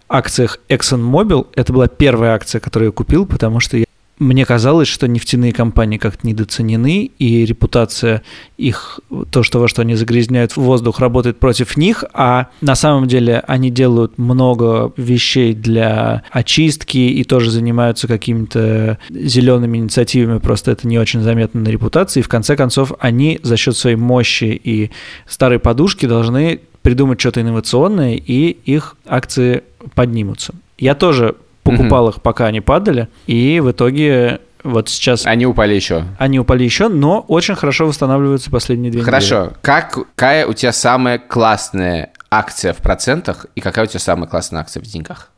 акциях 0.08 0.58
ExxonMobil. 0.68 1.46
Это 1.54 1.72
была 1.72 1.86
первая 1.86 2.34
акция, 2.34 2.60
которую 2.60 2.88
я 2.88 2.92
купил, 2.92 3.26
потому 3.26 3.60
что 3.60 3.76
я 3.76 3.85
мне 4.18 4.46
казалось, 4.46 4.88
что 4.88 5.06
нефтяные 5.08 5.52
компании 5.52 5.98
как-то 5.98 6.26
недооценены, 6.26 7.10
и 7.18 7.44
репутация 7.44 8.22
их, 8.56 9.00
то, 9.30 9.42
что 9.42 9.60
во 9.60 9.68
что 9.68 9.82
они 9.82 9.94
загрязняют 9.94 10.56
воздух, 10.56 11.00
работает 11.00 11.38
против 11.38 11.76
них, 11.76 12.04
а 12.14 12.48
на 12.60 12.74
самом 12.74 13.08
деле 13.08 13.42
они 13.46 13.70
делают 13.70 14.16
много 14.16 14.92
вещей 14.96 15.52
для 15.52 16.22
очистки 16.30 16.98
и 16.98 17.24
тоже 17.24 17.50
занимаются 17.50 18.08
какими-то 18.08 18.98
зелеными 19.10 19.78
инициативами, 19.78 20.38
просто 20.38 20.70
это 20.70 20.88
не 20.88 20.98
очень 20.98 21.20
заметно 21.20 21.60
на 21.60 21.68
репутации, 21.68 22.20
и 22.20 22.22
в 22.22 22.28
конце 22.28 22.56
концов 22.56 22.92
они 22.98 23.38
за 23.42 23.56
счет 23.56 23.76
своей 23.76 23.96
мощи 23.96 24.60
и 24.62 24.90
старой 25.26 25.58
подушки 25.58 26.06
должны 26.06 26.60
придумать 26.80 27.20
что-то 27.20 27.40
инновационное, 27.42 28.14
и 28.14 28.50
их 28.64 28.96
акции 29.06 29.64
поднимутся. 29.94 30.54
Я 30.78 30.94
тоже 30.94 31.34
покупал 31.66 32.08
их, 32.08 32.22
пока 32.22 32.46
они 32.46 32.60
падали, 32.60 33.08
и 33.26 33.60
в 33.60 33.70
итоге 33.70 34.40
вот 34.62 34.88
сейчас... 34.88 35.26
Они 35.26 35.46
упали 35.46 35.74
еще. 35.74 36.04
Они 36.18 36.40
упали 36.40 36.64
еще, 36.64 36.88
но 36.88 37.20
очень 37.28 37.54
хорошо 37.54 37.86
восстанавливаются 37.86 38.50
последние 38.50 38.90
две 38.90 39.02
Хорошо. 39.02 39.36
недели. 39.36 39.54
Хорошо. 39.62 40.00
Какая 40.06 40.46
у 40.46 40.52
тебя 40.54 40.72
самая 40.72 41.18
классная 41.18 42.10
акция 42.30 42.72
в 42.72 42.78
процентах 42.78 43.46
и 43.54 43.60
какая 43.60 43.84
у 43.84 43.88
тебя 43.88 44.00
самая 44.00 44.28
классная 44.28 44.60
акция 44.60 44.82
в 44.82 44.86
деньгах? 44.86 45.30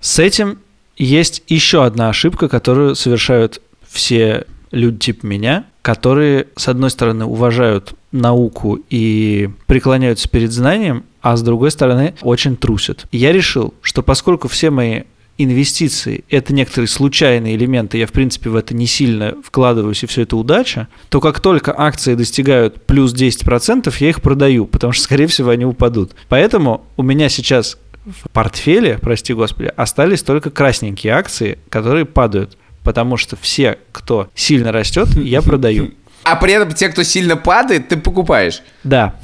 С 0.00 0.18
этим 0.18 0.58
есть 0.96 1.42
еще 1.48 1.84
одна 1.84 2.08
ошибка, 2.08 2.48
которую 2.48 2.94
совершают 2.94 3.60
все 3.86 4.46
люди 4.70 4.98
типа 4.98 5.26
меня, 5.26 5.64
которые, 5.82 6.48
с 6.56 6.68
одной 6.68 6.90
стороны, 6.90 7.26
уважают 7.26 7.94
науку 8.10 8.78
и 8.88 9.50
преклоняются 9.66 10.28
перед 10.28 10.50
знанием, 10.50 11.04
а 11.20 11.36
с 11.36 11.42
другой 11.42 11.70
стороны, 11.70 12.14
очень 12.22 12.56
трусят. 12.56 13.06
Я 13.12 13.32
решил, 13.32 13.74
что 13.82 14.02
поскольку 14.02 14.48
все 14.48 14.70
мои 14.70 15.02
инвестиции– 15.38 16.24
это 16.30 16.52
некоторые 16.54 16.88
случайные 16.88 17.56
элементы, 17.56 17.98
я, 17.98 18.06
в 18.06 18.12
принципе, 18.12 18.50
в 18.50 18.56
это 18.56 18.74
не 18.74 18.86
сильно 18.86 19.34
вкладываюсь, 19.44 20.02
и 20.02 20.06
все 20.06 20.22
это 20.22 20.36
удача, 20.36 20.88
то 21.08 21.20
как 21.20 21.40
только 21.40 21.74
акции 21.76 22.14
достигают 22.14 22.86
плюс 22.86 23.14
10%, 23.14 23.94
я 23.98 24.08
их 24.08 24.22
продаю, 24.22 24.66
потому 24.66 24.92
что, 24.92 25.04
скорее 25.04 25.26
всего, 25.26 25.50
они 25.50 25.64
упадут. 25.64 26.12
Поэтому 26.28 26.86
у 26.96 27.02
меня 27.02 27.28
сейчас 27.28 27.78
в 28.04 28.28
портфеле, 28.30 28.98
прости 28.98 29.32
господи, 29.32 29.72
остались 29.76 30.22
только 30.22 30.50
красненькие 30.50 31.12
акции, 31.12 31.58
которые 31.68 32.04
падают, 32.04 32.56
потому 32.82 33.16
что 33.16 33.36
все, 33.36 33.78
кто 33.92 34.28
сильно 34.34 34.72
растет, 34.72 35.08
я 35.16 35.42
продаю. 35.42 35.92
А 36.24 36.36
при 36.36 36.52
этом 36.52 36.72
те, 36.72 36.88
кто 36.88 37.02
сильно 37.02 37.36
падает, 37.36 37.88
ты 37.88 37.96
покупаешь. 37.96 38.62
Да 38.84 39.18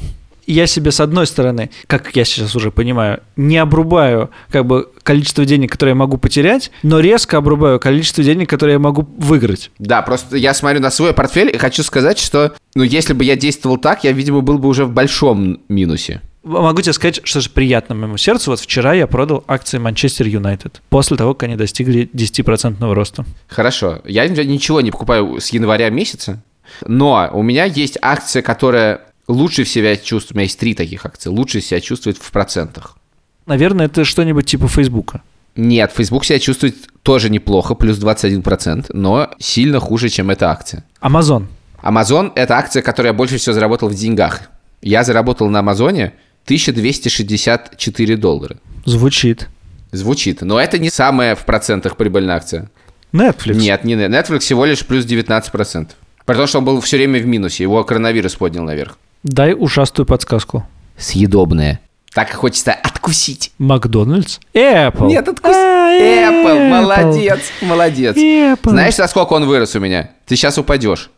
я 0.52 0.66
себе, 0.66 0.90
с 0.90 1.00
одной 1.00 1.26
стороны, 1.26 1.70
как 1.86 2.14
я 2.16 2.24
сейчас 2.24 2.56
уже 2.56 2.70
понимаю, 2.70 3.20
не 3.36 3.58
обрубаю 3.58 4.30
как 4.50 4.66
бы 4.66 4.88
количество 5.02 5.44
денег, 5.44 5.70
которое 5.70 5.90
я 5.90 5.96
могу 5.96 6.18
потерять, 6.18 6.70
но 6.82 7.00
резко 7.00 7.36
обрубаю 7.36 7.78
количество 7.78 8.24
денег, 8.24 8.48
которые 8.48 8.74
я 8.74 8.78
могу 8.78 9.06
выиграть. 9.18 9.70
Да, 9.78 10.02
просто 10.02 10.36
я 10.36 10.54
смотрю 10.54 10.80
на 10.80 10.90
свой 10.90 11.12
портфель 11.12 11.54
и 11.54 11.58
хочу 11.58 11.82
сказать, 11.82 12.18
что, 12.18 12.54
ну, 12.74 12.82
если 12.82 13.12
бы 13.12 13.24
я 13.24 13.36
действовал 13.36 13.76
так, 13.78 14.04
я, 14.04 14.12
видимо, 14.12 14.40
был 14.40 14.58
бы 14.58 14.68
уже 14.68 14.84
в 14.84 14.92
большом 14.92 15.60
минусе. 15.68 16.22
Могу 16.44 16.80
тебе 16.80 16.94
сказать, 16.94 17.20
что 17.24 17.40
же 17.40 17.50
приятно 17.50 17.94
моему 17.94 18.16
сердцу. 18.16 18.52
Вот 18.52 18.60
вчера 18.60 18.94
я 18.94 19.06
продал 19.06 19.44
акции 19.48 19.76
Манчестер 19.76 20.26
Юнайтед 20.26 20.80
после 20.88 21.16
того, 21.16 21.34
как 21.34 21.42
они 21.42 21.56
достигли 21.56 22.08
10% 22.14 22.94
роста. 22.94 23.26
Хорошо. 23.48 24.00
Я 24.04 24.26
ничего 24.28 24.80
не 24.80 24.90
покупаю 24.90 25.40
с 25.40 25.50
января 25.50 25.90
месяца, 25.90 26.42
но 26.86 27.28
у 27.32 27.42
меня 27.42 27.64
есть 27.64 27.98
акция, 28.00 28.42
которая 28.42 29.07
лучше 29.28 29.64
себя 29.64 29.96
чувствует, 29.96 30.32
у 30.32 30.34
меня 30.38 30.44
есть 30.44 30.58
три 30.58 30.74
таких 30.74 31.06
акции, 31.06 31.28
лучше 31.28 31.60
себя 31.60 31.80
чувствует 31.80 32.18
в 32.18 32.30
процентах. 32.32 32.96
Наверное, 33.46 33.86
это 33.86 34.04
что-нибудь 34.04 34.46
типа 34.46 34.68
Фейсбука. 34.68 35.22
Нет, 35.54 35.92
Facebook 35.94 36.24
себя 36.24 36.38
чувствует 36.38 36.76
тоже 37.02 37.30
неплохо, 37.30 37.74
плюс 37.74 37.98
21%, 37.98 38.86
но 38.92 39.30
сильно 39.38 39.80
хуже, 39.80 40.08
чем 40.08 40.30
эта 40.30 40.50
акция. 40.50 40.84
Amazon. 41.00 41.46
Amazon– 41.82 42.32
это 42.34 42.56
акция, 42.56 42.82
которую 42.82 43.10
я 43.10 43.14
больше 43.14 43.38
всего 43.38 43.54
заработал 43.54 43.88
в 43.88 43.94
деньгах. 43.94 44.42
Я 44.82 45.04
заработал 45.04 45.48
на 45.48 45.60
Амазоне 45.60 46.14
1264 46.44 48.16
доллара. 48.16 48.58
Звучит. 48.84 49.48
Звучит, 49.90 50.42
но 50.42 50.60
это 50.60 50.78
не 50.78 50.90
самая 50.90 51.34
в 51.34 51.44
процентах 51.44 51.96
прибыльная 51.96 52.36
акция. 52.36 52.70
Netflix. 53.12 53.54
Нет, 53.54 53.84
не 53.84 53.94
Netflix 53.94 54.40
всего 54.40 54.64
лишь 54.64 54.84
плюс 54.84 55.06
19%. 55.06 55.88
При 56.24 56.34
том, 56.34 56.46
что 56.46 56.58
он 56.58 56.64
был 56.64 56.80
все 56.80 56.98
время 56.98 57.20
в 57.20 57.26
минусе, 57.26 57.62
его 57.62 57.82
коронавирус 57.84 58.34
поднял 58.36 58.64
наверх. 58.64 58.98
Дай 59.22 59.54
ужасную 59.54 60.06
подсказку. 60.06 60.66
Съедобное. 60.96 61.80
Так 62.12 62.32
хочется 62.32 62.72
откусить. 62.72 63.52
Макдональдс? 63.58 64.38
Apple. 64.54 65.06
Нет, 65.06 65.28
откусить. 65.28 65.56
А, 65.56 65.98
Apple. 66.00 66.68
Молодец, 66.68 67.40
молодец. 67.62 68.16
Apple. 68.16 68.70
Знаешь, 68.70 68.96
за 68.96 69.06
сколько 69.06 69.34
он 69.34 69.46
вырос 69.46 69.76
у 69.76 69.80
меня? 69.80 70.10
Ты 70.26 70.36
сейчас 70.36 70.58
упадешь. 70.58 71.10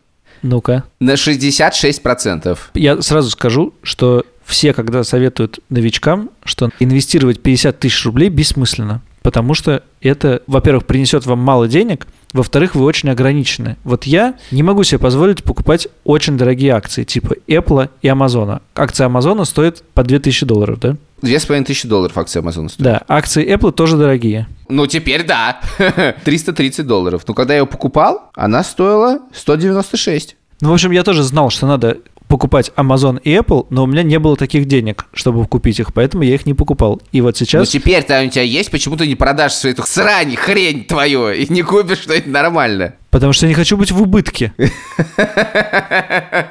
Ну-ка. 0.42 0.85
На 1.00 1.12
66%. 1.14 2.59
Я 2.75 3.02
сразу 3.02 3.30
скажу, 3.30 3.75
что 3.83 4.25
все, 4.45 4.73
когда 4.73 5.04
советуют 5.04 5.61
новичкам, 5.69 6.30
что 6.45 6.71
инвестировать 6.80 7.40
50 7.42 7.78
тысяч 7.78 8.04
рублей 8.04 8.30
бессмысленно. 8.30 9.02
Потому 9.23 9.55
что 9.55 9.83
это, 10.00 10.43
во-первых, 10.47 10.87
принесет 10.87 11.27
вам 11.27 11.41
мало 11.41 11.69
денег, 11.69 12.07
во-вторых, 12.33 12.75
вы 12.75 12.85
очень 12.85 13.11
ограничены. 13.11 13.77
Вот 13.85 14.05
я 14.05 14.35
не 14.50 14.62
могу 14.62 14.83
себе 14.85 14.99
позволить 14.99 15.43
покупать 15.43 15.89
очень 16.05 16.39
дорогие 16.39 16.73
акции, 16.73 17.05
типа 17.05 17.35
Apple 17.49 17.91
и 18.03 18.09
Amazon. 18.09 18.62
Акция 18.75 19.09
Amazon 19.09 19.45
стоит 19.45 19.83
по 19.95 20.03
2000 20.05 20.47
долларов, 20.47 20.81
да? 20.81 20.97
Две 21.23 21.39
с 21.39 21.45
половиной 21.45 21.67
тысячи 21.67 21.87
долларов 21.87 22.17
акция 22.17 22.41
Amazon 22.41 22.69
стоит. 22.69 22.79
Да, 22.79 23.03
акции 23.09 23.47
Apple 23.53 23.73
тоже 23.73 23.97
дорогие. 23.99 24.47
Ну, 24.69 24.87
теперь 24.87 25.27
да. 25.27 25.61
330 26.25 26.87
долларов. 26.87 27.25
Но 27.27 27.35
когда 27.35 27.55
я 27.55 27.61
ее 27.61 27.67
покупал, 27.67 28.31
она 28.35 28.62
стоила 28.65 29.19
196. 29.35 30.37
Ну, 30.62 30.71
в 30.71 30.73
общем, 30.73 30.91
я 30.93 31.03
тоже 31.03 31.23
знал, 31.23 31.50
что 31.50 31.67
надо 31.67 31.99
покупать 32.31 32.71
Amazon 32.77 33.21
и 33.23 33.35
Apple, 33.35 33.67
но 33.71 33.83
у 33.83 33.87
меня 33.87 34.05
не 34.05 34.19
было 34.19 34.37
таких 34.37 34.67
денег, 34.67 35.07
чтобы 35.13 35.47
купить 35.47 35.81
их, 35.81 35.93
поэтому 35.93 36.23
я 36.23 36.35
их 36.35 36.47
не 36.47 36.55
покупал. 36.55 37.03
И 37.11 37.21
вот 37.21 37.37
сейчас... 37.37 37.61
Ну 37.61 37.67
теперь-то 37.67 38.23
у 38.23 38.29
тебя 38.29 38.43
есть, 38.43 38.71
почему 38.71 38.97
ты 38.97 39.07
не 39.09 39.17
продашь 39.17 39.55
свою 39.55 39.75
эту 39.75 39.83
срань, 39.83 40.37
хрень 40.37 40.85
твою, 40.85 41.31
и 41.31 41.53
не 41.53 41.63
купишь 41.63 41.99
что-нибудь 41.99 42.29
нормальное? 42.29 42.97
Потому 43.11 43.33
что 43.33 43.47
я 43.47 43.49
не 43.49 43.55
хочу 43.55 43.77
быть 43.77 43.91
в 43.91 44.01
убытке. 44.01 44.55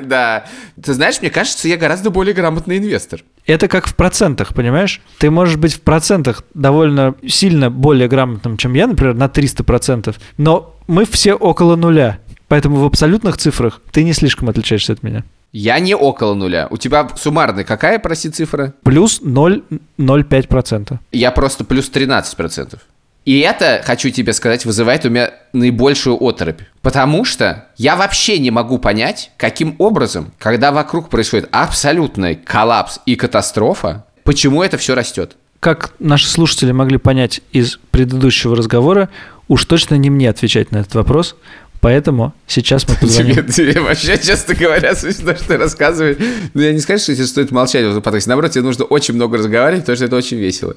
Да. 0.02 0.46
Ты 0.82 0.94
знаешь, 0.94 1.22
мне 1.22 1.30
кажется, 1.30 1.68
я 1.68 1.78
гораздо 1.78 2.10
более 2.10 2.34
грамотный 2.34 2.78
инвестор. 2.78 3.22
Это 3.46 3.68
как 3.68 3.88
в 3.88 3.96
процентах, 3.96 4.54
понимаешь? 4.54 5.02
Ты 5.20 5.30
можешь 5.30 5.58
быть 5.58 5.74
в 5.74 5.82
процентах 5.82 6.44
довольно 6.54 7.16
сильно 7.28 7.70
более 7.70 8.08
грамотным, 8.08 8.58
чем 8.58 8.74
я, 8.74 8.88
например, 8.88 9.14
на 9.14 9.26
300%, 9.26 10.16
но 10.38 10.76
мы 10.88 11.06
все 11.06 11.34
около 11.34 11.76
нуля. 11.76 12.20
Поэтому 12.48 12.78
в 12.78 12.86
абсолютных 12.86 13.38
цифрах 13.38 13.82
ты 13.92 14.04
не 14.04 14.14
слишком 14.14 14.50
отличаешься 14.50 14.94
от 14.94 15.04
меня. 15.04 15.24
Я 15.52 15.80
не 15.80 15.96
около 15.96 16.36
нуля. 16.36 16.68
У 16.70 16.78
тебя 16.78 17.08
суммарная 17.16 17.64
какая, 17.64 17.98
проси, 18.00 18.30
цифра? 18.30 18.74
Плюс 18.84 19.22
0,05%. 19.22 20.98
Я 21.12 21.32
просто 21.32 21.64
плюс 21.64 21.90
13%. 21.92 22.80
И 23.26 23.40
это, 23.40 23.82
хочу 23.84 24.10
тебе 24.10 24.34
сказать, 24.34 24.66
вызывает 24.66 25.06
у 25.06 25.10
меня 25.10 25.32
наибольшую 25.54 26.18
оторопь. 26.22 26.62
Потому 26.82 27.26
что 27.26 27.68
я 27.78 27.96
вообще 27.96 28.40
не 28.40 28.50
могу 28.50 28.80
понять, 28.80 29.32
каким 29.38 29.76
образом, 29.78 30.32
когда 30.40 30.72
вокруг 30.72 31.10
происходит 31.10 31.50
абсолютный 31.52 32.36
коллапс 32.36 33.00
и 33.06 33.16
катастрофа, 33.16 34.06
почему 34.24 34.64
это 34.64 34.78
все 34.78 34.96
растет. 34.96 35.36
Как 35.60 35.94
наши 36.00 36.28
слушатели 36.28 36.72
могли 36.72 36.98
понять 36.98 37.42
из 37.52 37.78
предыдущего 37.92 38.56
разговора, 38.56 39.10
уж 39.48 39.66
точно 39.66 39.96
не 39.96 40.10
мне 40.10 40.30
отвечать 40.30 40.72
на 40.72 40.78
этот 40.78 40.96
вопрос, 40.96 41.36
Поэтому 41.82 42.34
сейчас 42.46 42.88
мы 42.88 42.96
позвоним. 42.96 43.36
Тебе, 43.36 43.52
тебе 43.52 43.82
вообще, 43.82 44.18
честно 44.18 44.54
говоря, 44.54 44.96
смешно, 44.96 45.36
что 45.36 45.48
ты 45.48 45.58
рассказываешь. 45.58 46.18
Ну, 46.54 46.62
я 46.62 46.74
не 46.74 46.80
скажу, 46.80 47.04
что 47.04 47.16
тебе 47.16 47.26
стоит 47.26 47.52
молчать 47.52 47.86
в 47.86 47.90
этом 47.90 48.02
подкасте. 48.02 48.30
Наоборот, 48.30 48.52
тебе 48.52 48.64
нужно 48.64 48.86
очень 48.86 49.14
много 49.14 49.38
разговаривать, 49.38 49.84
потому 49.84 49.96
что 49.96 50.06
это 50.06 50.16
очень 50.18 50.38
весело. 50.38 50.76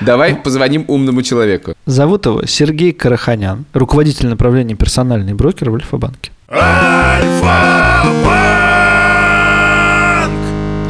Давай 0.00 0.36
позвоним 0.36 0.84
умному 0.86 1.22
человеку. 1.22 1.74
Зовут 1.86 2.26
его 2.26 2.46
Сергей 2.46 2.92
Караханян, 2.92 3.64
руководитель 3.72 4.28
направления 4.28 4.76
персональный 4.76 5.34
брокер 5.34 5.70
в 5.70 5.74
Альфа-банке. 5.74 6.30
Альфа-банк! 6.50 8.28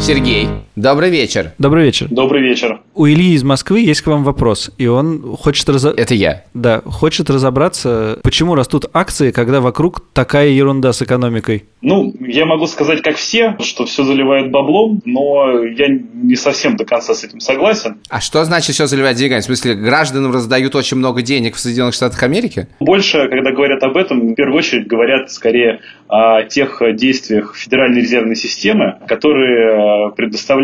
Сергей, 0.00 0.48
Добрый 0.78 1.10
вечер. 1.10 1.54
Добрый 1.58 1.86
вечер. 1.86 2.06
Добрый 2.08 2.40
вечер. 2.40 2.80
У 2.94 3.04
Ильи 3.08 3.34
из 3.34 3.42
Москвы 3.42 3.80
есть 3.80 4.00
к 4.02 4.06
вам 4.06 4.22
вопрос, 4.22 4.70
и 4.78 4.86
он 4.86 5.36
хочет 5.36 5.68
разо... 5.68 5.90
Это 5.90 6.14
я. 6.14 6.44
Да, 6.54 6.82
хочет 6.84 7.28
разобраться, 7.30 8.20
почему 8.22 8.54
растут 8.54 8.84
акции, 8.92 9.32
когда 9.32 9.60
вокруг 9.60 10.04
такая 10.12 10.50
ерунда 10.50 10.92
с 10.92 11.02
экономикой. 11.02 11.64
Ну, 11.80 12.14
я 12.20 12.46
могу 12.46 12.68
сказать, 12.68 13.02
как 13.02 13.16
все, 13.16 13.56
что 13.58 13.86
все 13.86 14.04
заливают 14.04 14.52
баблом, 14.52 15.00
но 15.04 15.64
я 15.64 15.86
не 15.88 16.36
совсем 16.36 16.76
до 16.76 16.84
конца 16.84 17.12
с 17.14 17.24
этим 17.24 17.40
согласен. 17.40 17.96
А 18.08 18.20
что 18.20 18.44
значит 18.44 18.74
все 18.74 18.86
заливать 18.86 19.16
деньгами? 19.16 19.40
В 19.40 19.44
смысле, 19.44 19.74
гражданам 19.74 20.32
раздают 20.32 20.76
очень 20.76 20.96
много 20.96 21.22
денег 21.22 21.56
в 21.56 21.58
Соединенных 21.58 21.94
Штатах 21.94 22.22
Америки? 22.22 22.68
Больше, 22.78 23.28
когда 23.28 23.50
говорят 23.50 23.82
об 23.82 23.96
этом, 23.96 24.28
в 24.28 24.34
первую 24.34 24.58
очередь 24.58 24.86
говорят 24.86 25.30
скорее 25.32 25.80
о 26.08 26.42
тех 26.44 26.80
действиях 26.94 27.54
Федеральной 27.56 28.00
резервной 28.00 28.36
системы, 28.36 28.98
которые 29.06 30.12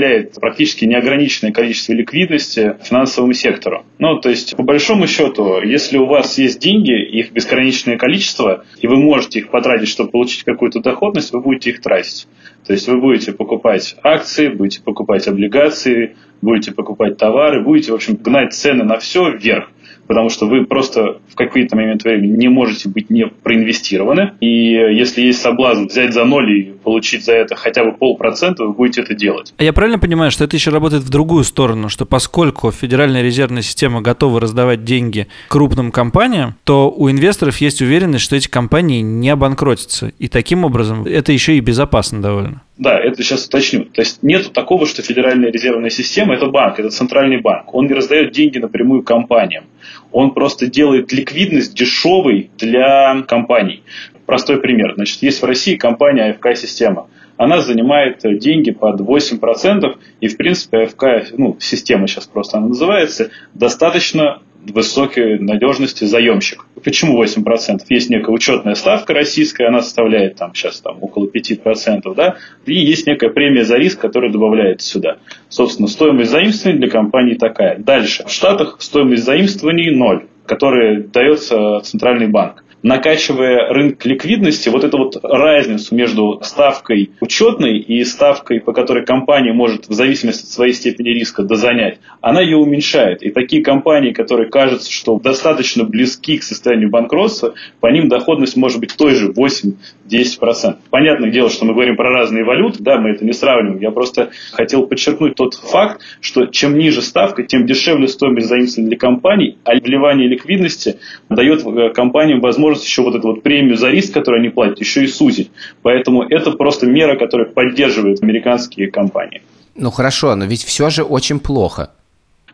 предоставляет 0.04 0.34
практически 0.40 0.84
неограниченное 0.84 1.52
количество 1.52 1.92
ликвидности 1.92 2.76
финансовому 2.82 3.32
сектору. 3.32 3.84
Ну, 3.98 4.18
то 4.20 4.28
есть, 4.28 4.56
по 4.56 4.62
большому 4.62 5.06
счету, 5.06 5.60
если 5.62 5.98
у 5.98 6.06
вас 6.06 6.38
есть 6.38 6.60
деньги, 6.60 6.92
их 6.92 7.32
бесконечное 7.32 7.96
количество, 7.96 8.64
и 8.80 8.86
вы 8.86 8.96
можете 8.96 9.40
их 9.40 9.50
потратить, 9.50 9.88
чтобы 9.88 10.10
получить 10.10 10.44
какую-то 10.44 10.80
доход, 10.80 10.94
доходность, 10.94 11.32
вы 11.32 11.40
будете 11.40 11.70
их 11.70 11.80
тратить. 11.80 12.26
То 12.66 12.72
есть 12.72 12.88
вы 12.88 13.00
будете 13.00 13.32
покупать 13.32 13.96
акции, 14.02 14.48
будете 14.48 14.82
покупать 14.82 15.26
облигации, 15.26 16.16
будете 16.40 16.72
покупать 16.72 17.16
товары, 17.16 17.62
будете, 17.62 17.92
в 17.92 17.94
общем, 17.94 18.16
гнать 18.16 18.54
цены 18.54 18.84
на 18.84 18.98
все 18.98 19.30
вверх 19.30 19.70
потому 20.06 20.30
что 20.30 20.46
вы 20.46 20.64
просто 20.64 21.18
в 21.28 21.34
какой-то 21.34 21.76
момент 21.76 22.04
времени 22.04 22.36
не 22.36 22.48
можете 22.48 22.88
быть 22.88 23.10
не 23.10 23.26
проинвестированы. 23.26 24.32
И 24.40 24.72
если 24.72 25.22
есть 25.22 25.40
соблазн 25.40 25.86
взять 25.86 26.12
за 26.12 26.24
ноль 26.24 26.50
и 26.52 26.62
получить 26.84 27.24
за 27.24 27.32
это 27.32 27.56
хотя 27.56 27.84
бы 27.84 27.92
полпроцента, 27.92 28.64
вы 28.64 28.72
будете 28.72 29.02
это 29.02 29.14
делать. 29.14 29.54
А 29.56 29.64
я 29.64 29.72
правильно 29.72 29.98
понимаю, 29.98 30.30
что 30.30 30.44
это 30.44 30.56
еще 30.56 30.70
работает 30.70 31.02
в 31.02 31.10
другую 31.10 31.44
сторону, 31.44 31.88
что 31.88 32.06
поскольку 32.06 32.70
Федеральная 32.70 33.22
резервная 33.22 33.62
система 33.62 34.00
готова 34.02 34.40
раздавать 34.40 34.84
деньги 34.84 35.26
крупным 35.48 35.90
компаниям, 35.90 36.54
то 36.64 36.90
у 36.90 37.10
инвесторов 37.10 37.58
есть 37.58 37.80
уверенность, 37.82 38.24
что 38.24 38.36
эти 38.36 38.48
компании 38.48 39.00
не 39.00 39.30
обанкротятся. 39.30 40.12
И 40.18 40.28
таким 40.28 40.64
образом 40.64 41.04
это 41.04 41.32
еще 41.32 41.56
и 41.56 41.60
безопасно 41.60 42.20
довольно. 42.20 42.62
Да, 42.76 42.98
это 42.98 43.22
сейчас 43.22 43.46
уточню. 43.46 43.84
То 43.84 44.00
есть 44.00 44.22
нет 44.22 44.52
такого, 44.52 44.86
что 44.86 45.00
Федеральная 45.02 45.52
резервная 45.52 45.90
система– 45.90 46.34
это 46.36 46.46
банк, 46.46 46.80
это 46.80 46.90
центральный 46.90 47.40
банк. 47.40 47.72
Он 47.72 47.86
не 47.86 47.94
раздает 47.94 48.32
деньги 48.32 48.58
напрямую 48.58 49.04
компаниям. 49.04 49.66
Он 50.10 50.32
просто 50.34 50.66
делает 50.66 51.12
ликвидность 51.12 51.74
дешевой 51.74 52.50
для 52.58 53.22
компаний. 53.28 53.84
Простой 54.26 54.60
пример. 54.60 54.94
Значит, 54.96 55.22
есть 55.22 55.40
в 55.40 55.44
России 55.44 55.76
компания 55.76 56.30
АФК-система. 56.30 57.08
Она 57.36 57.60
занимает 57.60 58.20
деньги 58.38 58.70
под 58.70 59.00
8%, 59.00 59.98
и, 60.20 60.28
в 60.28 60.36
принципе, 60.36 60.82
АФК, 60.84 61.32
ну, 61.36 61.56
система 61.60 62.06
сейчас 62.08 62.26
просто 62.26 62.58
она 62.58 62.68
называется, 62.68 63.30
достаточно 63.54 64.40
высокой 64.72 65.38
надежности 65.38 66.04
заемщик. 66.04 66.66
Почему 66.82 67.22
8%? 67.22 67.80
Есть 67.88 68.10
некая 68.10 68.32
учетная 68.32 68.74
ставка 68.74 69.14
российская, 69.14 69.68
она 69.68 69.82
составляет 69.82 70.36
там 70.36 70.54
сейчас 70.54 70.80
там 70.80 70.98
около 71.02 71.26
5%, 71.26 72.14
да, 72.14 72.36
и 72.66 72.74
есть 72.74 73.06
некая 73.06 73.30
премия 73.30 73.64
за 73.64 73.76
риск, 73.76 74.00
которая 74.00 74.30
добавляется 74.32 74.88
сюда. 74.88 75.18
Собственно, 75.48 75.88
стоимость 75.88 76.30
заимствований 76.30 76.80
для 76.80 76.90
компании 76.90 77.34
такая. 77.34 77.78
Дальше. 77.78 78.24
В 78.26 78.30
Штатах 78.30 78.76
стоимость 78.80 79.24
заимствований 79.24 79.94
ноль, 79.94 80.26
которая 80.46 81.02
дается 81.02 81.80
Центральный 81.82 82.28
банк 82.28 82.63
накачивая 82.84 83.72
рынок 83.72 84.04
ликвидности, 84.04 84.68
вот 84.68 84.84
эту 84.84 84.98
вот 84.98 85.18
разницу 85.22 85.94
между 85.94 86.40
ставкой 86.42 87.10
учетной 87.20 87.78
и 87.78 88.04
ставкой, 88.04 88.60
по 88.60 88.72
которой 88.72 89.06
компания 89.06 89.54
может 89.54 89.88
в 89.88 89.92
зависимости 89.94 90.44
от 90.44 90.50
своей 90.50 90.74
степени 90.74 91.08
риска 91.08 91.42
дозанять, 91.42 91.98
она 92.20 92.42
ее 92.42 92.58
уменьшает. 92.58 93.22
И 93.22 93.30
такие 93.30 93.64
компании, 93.64 94.12
которые 94.12 94.50
кажутся, 94.50 94.92
что 94.92 95.18
достаточно 95.18 95.84
близки 95.84 96.36
к 96.36 96.42
состоянию 96.42 96.90
банкротства, 96.90 97.54
по 97.80 97.86
ним 97.86 98.08
доходность 98.08 98.56
может 98.56 98.80
быть 98.80 98.94
той 98.96 99.14
же 99.14 99.32
8-10%. 99.32 100.76
Понятное 100.90 101.30
дело, 101.30 101.48
что 101.48 101.64
мы 101.64 101.72
говорим 101.72 101.96
про 101.96 102.10
разные 102.10 102.44
валюты, 102.44 102.82
да, 102.82 102.98
мы 102.98 103.10
это 103.10 103.24
не 103.24 103.32
сравниваем. 103.32 103.80
Я 103.80 103.92
просто 103.92 104.28
хотел 104.52 104.86
подчеркнуть 104.86 105.36
тот 105.36 105.54
факт, 105.54 106.02
что 106.20 106.44
чем 106.46 106.76
ниже 106.76 107.00
ставка, 107.00 107.44
тем 107.44 107.64
дешевле 107.64 108.08
стоимость 108.08 108.48
заимствования 108.48 108.90
для 108.90 108.98
компаний, 108.98 109.56
а 109.64 109.74
вливание 109.74 110.28
ликвидности 110.28 110.98
дает 111.30 111.64
э, 111.64 111.90
компаниям 111.94 112.40
возможность 112.40 112.73
возможность 112.74 112.86
еще 112.86 113.02
вот 113.02 113.14
эту 113.14 113.28
вот 113.28 113.42
премию 113.42 113.76
за 113.76 113.90
риск, 113.90 114.12
которую 114.12 114.40
они 114.40 114.50
платят, 114.50 114.80
еще 114.80 115.04
и 115.04 115.06
сузить. 115.06 115.50
Поэтому 115.82 116.22
это 116.22 116.52
просто 116.52 116.86
мера, 116.86 117.16
которая 117.16 117.46
поддерживает 117.46 118.22
американские 118.22 118.90
компании. 118.90 119.42
Ну 119.76 119.90
хорошо, 119.90 120.34
но 120.34 120.44
ведь 120.44 120.64
все 120.64 120.90
же 120.90 121.02
очень 121.02 121.40
плохо. 121.40 121.90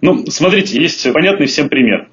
Ну, 0.02 0.24
смотрите, 0.28 0.80
есть 0.80 1.12
понятный 1.12 1.46
всем 1.46 1.68
пример. 1.68 2.08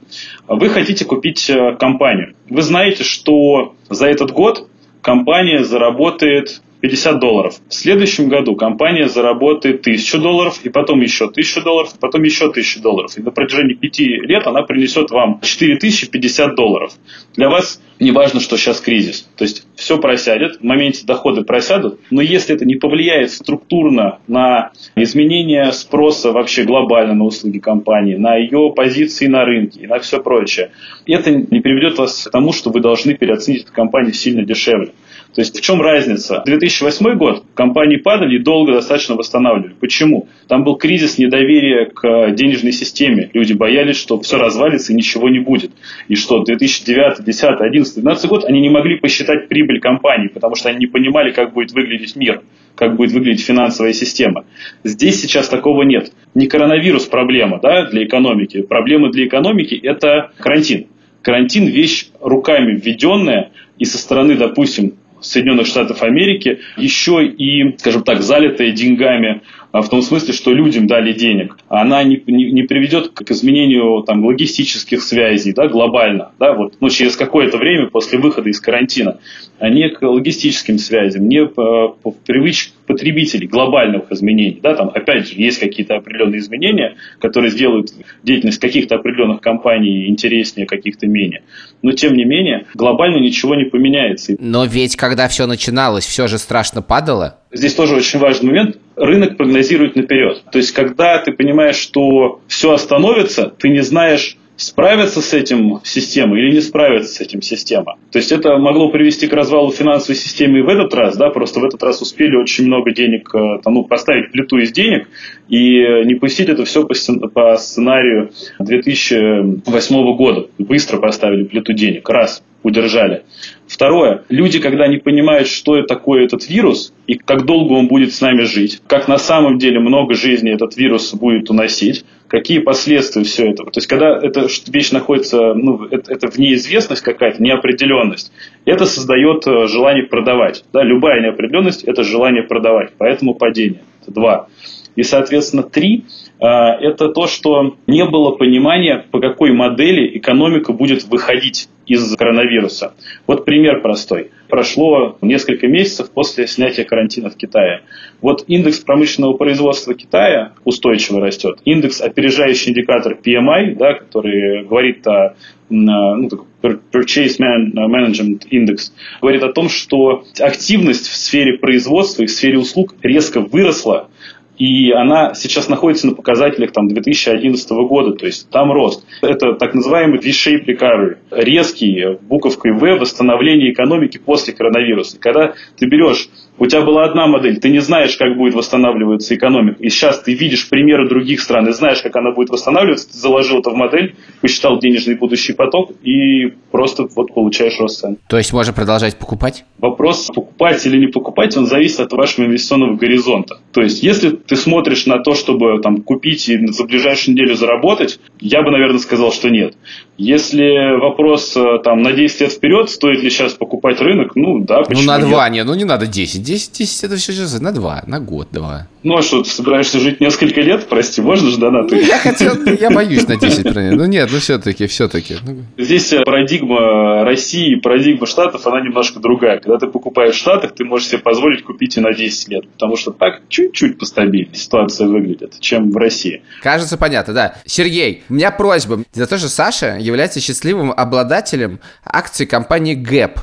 Вы 0.47 0.69
хотите 0.69 1.05
купить 1.05 1.49
э, 1.49 1.77
компанию. 1.79 2.34
Вы 2.49 2.62
знаете, 2.62 3.03
что 3.03 3.75
за 3.89 4.08
этот 4.08 4.31
год 4.31 4.67
компания 5.01 5.63
заработает 5.63 6.62
50 6.81 7.19
долларов. 7.19 7.55
В 7.67 7.73
следующем 7.73 8.29
году 8.29 8.55
компания 8.55 9.07
заработает 9.07 9.81
1000 9.81 10.19
долларов, 10.19 10.59
и 10.63 10.69
потом 10.69 11.01
еще 11.01 11.25
1000 11.25 11.61
долларов, 11.61 11.95
и 11.95 11.99
потом 11.99 12.23
еще 12.23 12.45
1000 12.45 12.81
долларов. 12.81 13.17
И 13.17 13.21
на 13.21 13.31
протяжении 13.31 13.73
5 13.73 13.99
лет 13.99 14.47
она 14.47 14.61
принесет 14.63 15.11
вам 15.11 15.39
4050 15.41 16.55
долларов. 16.55 16.93
Для 17.35 17.49
вас 17.49 17.81
не 17.99 18.11
важно, 18.11 18.39
что 18.39 18.57
сейчас 18.57 18.79
кризис. 18.79 19.27
То 19.37 19.43
есть 19.43 19.65
все 19.75 19.97
просядет, 19.99 20.57
в 20.57 20.63
моменте 20.63 21.05
доходы 21.05 21.43
просядут, 21.43 21.99
но 22.11 22.21
если 22.21 22.55
это 22.55 22.65
не 22.65 22.75
повлияет 22.75 23.31
структурно 23.31 24.19
на 24.27 24.71
изменение 24.95 25.71
спроса 25.71 26.31
вообще 26.31 26.63
глобально 26.63 27.15
на 27.15 27.25
услуги 27.25 27.59
компании, 27.59 28.15
на 28.15 28.35
ее 28.35 28.71
позиции 28.75 29.27
на 29.27 29.45
рынке 29.45 29.81
и 29.81 29.87
на 29.87 29.99
все 29.99 30.21
прочее, 30.21 30.71
это 31.07 31.31
не 31.31 31.59
приведет 31.59 31.97
вас 31.97 32.25
к 32.25 32.31
тому, 32.31 32.53
что 32.53 32.69
вы 32.69 32.81
должны 32.81 33.15
переоценить 33.15 33.63
эту 33.63 33.73
компанию 33.73 34.13
сильно 34.13 34.43
дешевле. 34.43 34.91
То 35.33 35.41
есть 35.41 35.57
в 35.57 35.61
чем 35.61 35.81
разница? 35.81 36.41
2008 36.45 37.15
год 37.15 37.43
компании 37.53 37.97
падали 37.97 38.37
и 38.37 38.39
долго 38.39 38.73
достаточно 38.73 39.15
восстанавливали. 39.15 39.75
Почему? 39.79 40.27
Там 40.47 40.63
был 40.63 40.75
кризис 40.75 41.17
недоверия 41.17 41.85
к 41.85 42.31
денежной 42.31 42.71
системе. 42.71 43.29
Люди 43.33 43.53
боялись, 43.53 43.97
что 43.97 44.19
все 44.21 44.37
развалится 44.37 44.93
и 44.93 44.95
ничего 44.95 45.29
не 45.29 45.39
будет. 45.39 45.71
И 46.07 46.15
что 46.15 46.43
2009, 46.43 47.17
2010, 47.17 47.41
2011, 47.57 47.93
2012 47.95 48.29
год 48.29 48.45
они 48.45 48.61
не 48.61 48.69
могли 48.69 48.97
посчитать 48.97 49.47
прибыль 49.47 49.79
компании, 49.79 50.27
потому 50.27 50.55
что 50.55 50.69
они 50.69 50.79
не 50.79 50.87
понимали, 50.87 51.31
как 51.31 51.53
будет 51.53 51.71
выглядеть 51.73 52.15
мир 52.15 52.41
как 52.77 52.95
будет 52.95 53.11
выглядеть 53.11 53.43
финансовая 53.43 53.91
система. 53.91 54.45
Здесь 54.83 55.19
сейчас 55.19 55.49
такого 55.49 55.81
нет. 55.81 56.11
Не 56.35 56.47
коронавирус 56.47 57.05
проблема 57.05 57.59
да, 57.59 57.89
для 57.89 58.05
экономики. 58.05 58.61
Проблема 58.61 59.11
для 59.11 59.25
экономики– 59.25 59.73
это 59.83 60.31
карантин. 60.37 60.85
Карантин– 61.23 61.65
вещь 61.67 62.09
руками 62.21 62.79
введенная, 62.79 63.49
и 63.79 63.85
со 63.85 63.97
стороны, 63.97 64.35
допустим, 64.35 64.93
Соединенных 65.21 65.67
Штатов 65.67 66.03
Америки 66.03 66.60
еще 66.77 67.25
и, 67.25 67.77
скажем 67.77 68.03
так, 68.03 68.21
залитая 68.21 68.71
деньгами 68.71 69.41
в 69.73 69.89
том 69.89 70.01
смысле, 70.01 70.34
что 70.34 70.53
людям 70.53 70.88
дали 70.88 71.13
денег, 71.13 71.58
она 71.67 72.03
не, 72.03 72.21
не, 72.25 72.51
не 72.51 72.63
приведет 72.63 73.10
к 73.10 73.30
изменению 73.32 74.03
там, 74.03 74.25
логистических 74.25 75.01
связей 75.01 75.53
да, 75.53 75.67
глобально, 75.67 76.32
да, 76.39 76.53
вот, 76.53 76.75
ну, 76.80 76.89
через 76.89 77.15
какое-то 77.15 77.58
время 77.58 77.88
после 77.88 78.17
выхода 78.19 78.49
из 78.49 78.60
карантина, 78.60 79.19
а 79.60 79.69
не 79.69 79.89
к 79.89 80.01
логистическим 80.01 80.77
связям, 80.77 81.27
не 81.27 81.45
по, 81.45 81.89
по 81.89 82.12
привычкам 82.12 82.77
потребителей, 82.88 83.47
глобальных 83.47 84.12
изменений. 84.12 84.60
Да, 84.63 84.73
там, 84.73 84.89
опять 84.93 85.27
же, 85.27 85.34
есть 85.36 85.60
какие-то 85.60 85.95
определенные 85.95 86.39
изменения, 86.39 86.95
которые 87.19 87.51
сделают 87.51 87.91
деятельность 88.23 88.60
каких-то 88.60 88.95
определенных 88.95 89.41
компаний 89.41 90.08
интереснее, 90.08 90.65
каких-то 90.65 91.06
менее. 91.06 91.43
Но, 91.82 91.91
тем 91.91 92.15
не 92.15 92.23
менее, 92.23 92.65
глобально 92.73 93.17
ничего 93.17 93.56
не 93.56 93.65
поменяется. 93.65 94.36
Но 94.39 94.65
ведь, 94.65 94.95
когда 94.95 95.27
все 95.27 95.45
начиналось, 95.45 96.06
все 96.06 96.27
же 96.27 96.38
страшно 96.38 96.82
падало. 96.82 97.39
Здесь 97.51 97.75
тоже 97.75 97.95
очень 97.95 98.19
важный 98.19 98.47
момент. 98.47 98.77
Рынок 98.95 99.38
прогнозирует 99.38 99.95
наперед. 99.95 100.43
То 100.51 100.57
есть, 100.57 100.71
когда 100.71 101.17
ты 101.19 101.31
понимаешь, 101.31 101.77
что 101.77 102.41
все 102.47 102.73
остановится, 102.73 103.53
ты 103.57 103.69
не 103.69 103.81
знаешь, 103.81 104.38
справится 104.57 105.21
с 105.21 105.33
этим 105.33 105.79
система 105.83 106.38
или 106.38 106.51
не 106.51 106.62
справится 106.62 107.13
с 107.13 107.21
этим 107.21 107.41
система. 107.41 107.97
То 108.12 108.17
есть 108.17 108.31
это 108.31 108.57
могло 108.57 108.89
привести 108.89 109.27
к 109.27 109.33
развалу 109.33 109.71
финансовой 109.71 110.15
системы 110.15 110.60
и 110.60 110.62
в 110.63 110.67
этот 110.67 110.93
раз, 110.95 111.15
да, 111.15 111.29
просто 111.29 111.60
в 111.60 111.63
этот 111.63 111.81
раз 111.83 112.01
успели 112.01 112.36
очень 112.36 112.65
много 112.65 112.91
денег, 112.91 113.29
э, 113.33 113.60
там, 113.63 113.75
ну, 113.75 113.83
поставить 113.83 114.31
плиту 114.31 114.57
из 114.57 114.71
денег 114.71 115.07
и 115.47 116.03
не 116.05 116.15
пустить 116.15 116.49
это 116.49 116.65
все 116.65 116.86
по, 116.86 116.95
по 117.29 117.55
сценарию 117.57 118.31
2008 118.60 120.15
года. 120.15 120.47
Быстро 120.57 120.97
поставили 120.97 121.43
плиту 121.43 121.73
денег. 121.73 122.10
Раз 122.10 122.43
удержали. 122.67 123.23
Второе. 123.67 124.23
Люди, 124.30 124.60
когда 124.60 124.88
не 124.88 124.97
понимают, 124.97 125.47
что 125.47 125.82
такое 125.84 126.25
этот 126.25 126.47
вирус 126.49 126.93
и 127.08 127.15
как 127.15 127.45
долго 127.45 127.73
он 127.73 127.88
будет 127.88 128.13
с 128.13 128.21
нами 128.21 128.43
жить, 128.43 128.82
как 128.88 129.08
на 129.08 129.17
самом 129.17 129.58
деле 129.58 129.80
много 129.80 130.13
жизней 130.13 130.51
этот 130.51 130.77
вирус 130.77 131.13
будет 131.13 131.49
уносить, 131.49 132.06
какие 132.27 132.60
последствия 132.60 133.23
все 133.23 133.49
этого. 133.49 133.71
То 133.71 133.80
есть, 133.80 133.88
когда 133.88 134.17
эта 134.17 134.47
вещь 134.67 134.91
находится, 134.91 135.53
ну, 135.53 135.86
это, 135.86 136.13
это 136.13 136.30
в 136.30 136.38
неизвестность 136.38 137.01
какая-то, 137.01 137.41
неопределенность, 137.41 138.32
это 138.65 138.86
создает 138.86 139.47
э, 139.47 139.67
желание 139.67 140.03
продавать. 140.03 140.63
Да, 140.73 140.84
любая 140.84 141.21
неопределенность– 141.21 141.84
это 141.86 142.03
желание 142.03 142.43
продавать, 142.43 142.91
поэтому 142.97 143.34
падение. 143.34 143.82
Это 144.01 144.12
два. 144.12 144.47
И, 144.95 145.03
соответственно, 145.03 145.63
три– 145.63 146.06
это 146.39 147.10
то, 147.10 147.28
что 147.28 147.78
не 147.88 148.06
было 148.06 148.32
понимания, 148.32 149.06
по 149.12 149.19
какой 149.19 149.52
модели 149.54 150.17
экономика 150.17 150.71
будет 150.71 151.04
выходить 151.06 151.67
из 151.88 152.15
коронавируса. 152.15 152.93
Вот 153.26 153.45
пример 153.45 153.82
простой. 153.82 154.32
Прошло 154.50 155.17
несколько 155.21 155.67
месяцев 155.67 156.12
после 156.12 156.47
снятия 156.47 156.84
карантина 156.84 157.30
в 157.30 157.38
Китае. 157.38 157.82
Вот 158.21 158.43
индекс 158.47 158.80
промышленного 158.80 159.34
производства 159.34 159.93
Китая 159.93 160.54
устойчиво 160.63 161.21
растет. 161.21 161.60
Индекс, 161.65 162.02
опережающий 162.02 162.71
индикатор 162.71 163.17
PMI, 163.23 163.76
да, 163.76 163.93
который 163.93 164.63
говорит 164.63 165.06
о 165.08 165.36
ну, 165.69 166.30
Purchase 166.62 167.39
Management 167.39 168.43
Index, 168.52 168.91
говорит 169.21 169.43
о 169.43 169.54
том, 169.54 169.69
что 169.69 170.23
активность 170.39 171.08
в 171.08 171.15
сфере 171.15 171.58
производства 171.58 172.23
и 172.23 172.28
в 172.28 172.32
сфере 172.32 172.58
услуг 172.58 172.95
резко 173.02 173.39
выросла 173.41 174.10
и 174.57 174.91
она 174.91 175.33
сейчас 175.33 175.69
находится 175.69 176.07
на 176.07 176.15
показателях 176.15 176.71
там, 176.71 176.87
2011 176.87 177.69
года, 177.69 178.13
то 178.13 178.25
есть 178.25 178.49
там 178.49 178.71
рост. 178.71 179.05
Это 179.21 179.53
так 179.53 179.73
называемый 179.73 180.19
V-shape 180.19 180.65
recovery, 180.65 181.17
резкий 181.31 182.17
буковкой 182.21 182.73
V 182.73 182.95
восстановление 182.95 183.71
экономики 183.71 184.17
после 184.17 184.53
коронавируса. 184.53 185.19
Когда 185.19 185.53
ты 185.77 185.85
берешь 185.87 186.29
у 186.59 186.65
тебя 186.65 186.81
была 186.81 187.05
одна 187.05 187.27
модель, 187.27 187.59
ты 187.59 187.69
не 187.69 187.79
знаешь, 187.79 188.17
как 188.17 188.35
будет 188.37 188.53
восстанавливаться 188.53 189.35
экономика. 189.35 189.81
И 189.81 189.89
сейчас 189.89 190.19
ты 190.21 190.33
видишь 190.33 190.69
примеры 190.69 191.07
других 191.07 191.41
стран 191.41 191.67
и 191.67 191.71
знаешь, 191.71 192.01
как 192.01 192.15
она 192.15 192.31
будет 192.31 192.49
восстанавливаться, 192.49 193.09
ты 193.11 193.17
заложил 193.17 193.59
это 193.59 193.71
в 193.71 193.75
модель, 193.75 194.15
посчитал 194.41 194.79
денежный 194.79 195.15
будущий 195.15 195.53
поток 195.53 195.91
и 196.03 196.53
просто 196.71 197.07
вот 197.15 197.33
получаешь 197.33 197.79
рост 197.79 197.99
цен. 197.99 198.17
То 198.27 198.37
есть 198.37 198.53
можно 198.53 198.73
продолжать 198.73 199.17
покупать? 199.17 199.65
Вопрос, 199.79 200.27
покупать 200.27 200.85
или 200.85 200.97
не 200.97 201.07
покупать, 201.07 201.55
он 201.57 201.65
зависит 201.65 201.99
от 201.99 202.11
вашего 202.13 202.45
инвестиционного 202.45 202.95
горизонта. 202.95 203.59
То 203.71 203.81
есть, 203.81 204.01
если 204.01 204.31
ты 204.31 204.55
смотришь 204.55 205.05
на 205.05 205.19
то, 205.19 205.33
чтобы 205.33 205.79
там, 205.81 206.01
купить 206.01 206.49
и 206.49 206.67
за 206.67 206.85
ближайшую 206.85 207.35
неделю 207.35 207.55
заработать, 207.55 208.19
я 208.39 208.63
бы, 208.63 208.71
наверное, 208.71 208.99
сказал, 208.99 209.31
что 209.31 209.49
нет. 209.49 209.75
Если 210.17 210.99
вопрос 210.99 211.55
э, 211.55 211.79
там, 211.83 212.01
на 212.01 212.11
10 212.11 212.41
лет 212.41 212.51
вперед, 212.51 212.89
стоит 212.89 213.21
ли 213.21 213.29
сейчас 213.29 213.53
покупать 213.53 214.01
рынок, 214.01 214.35
ну 214.35 214.59
да, 214.59 214.81
почему 214.81 215.03
Ну 215.03 215.07
на 215.07 215.19
2, 215.19 215.49
нет? 215.49 215.53
не, 215.53 215.63
ну 215.63 215.77
не 215.77 215.83
надо 215.83 216.07
10. 216.07 216.41
10, 216.47 216.71
10 216.71 217.03
это 217.03 217.17
все 217.17 217.33
сейчас 217.33 217.60
на 217.60 217.73
2, 217.73 218.03
на 218.07 218.19
год, 218.21 218.47
2. 218.51 218.88
Ну 219.03 219.17
а 219.17 219.21
что, 219.21 219.43
ты 219.43 219.49
собираешься 219.49 219.99
жить 219.99 220.21
несколько 220.21 220.62
лет? 220.62 220.88
Прости, 220.88 221.21
можно 221.21 221.49
же 221.49 221.57
донаты? 221.57 221.95
Ну, 221.95 222.01
я 222.01 222.17
хотел, 222.17 222.55
я 222.79 222.89
боюсь 222.89 223.27
на 223.27 223.36
10 223.36 223.65
Ну 223.75 224.05
нет, 224.05 224.29
ну 224.31 224.39
все-таки, 224.39 224.88
все-таки. 224.88 225.36
Ну. 225.45 225.65
Здесь 225.77 226.13
э, 226.13 226.23
парадигма 226.23 227.25
России, 227.25 227.75
парадигма 227.75 228.25
Штатов, 228.25 228.65
она 228.65 228.79
немножко 228.79 229.19
другая. 229.19 229.60
Когда 229.60 229.77
ты 229.77 229.88
покупаешь 229.88 230.36
в 230.36 230.38
Штатах, 230.38 230.73
ты 230.73 230.86
можешь 230.86 231.10
себе 231.10 231.19
позволить 231.19 231.63
купить 231.63 231.97
и 231.97 231.99
на 231.99 232.13
10 232.13 232.47
лет. 232.47 232.69
Потому 232.69 232.95
что 232.95 233.12
так 233.12 233.41
чуть-чуть 233.49 233.99
постабильнее 233.99 234.55
ситуация 234.55 235.07
выглядит, 235.07 235.60
чем 235.60 235.91
в 235.91 235.97
России. 235.97 236.43
Кажется, 236.62 236.97
понятно, 236.97 237.33
да. 237.33 237.55
Сергей, 237.65 238.23
у 238.29 238.36
меня 238.36 238.51
просьба. 238.51 239.03
За 239.12 239.27
то, 239.27 239.38
что 239.38 239.49
Саша 239.49 239.97
является 239.99 240.39
счастливым 240.39 240.93
обладателем 240.95 241.79
акций 242.05 242.45
компании 242.45 242.95
Gap, 242.95 243.39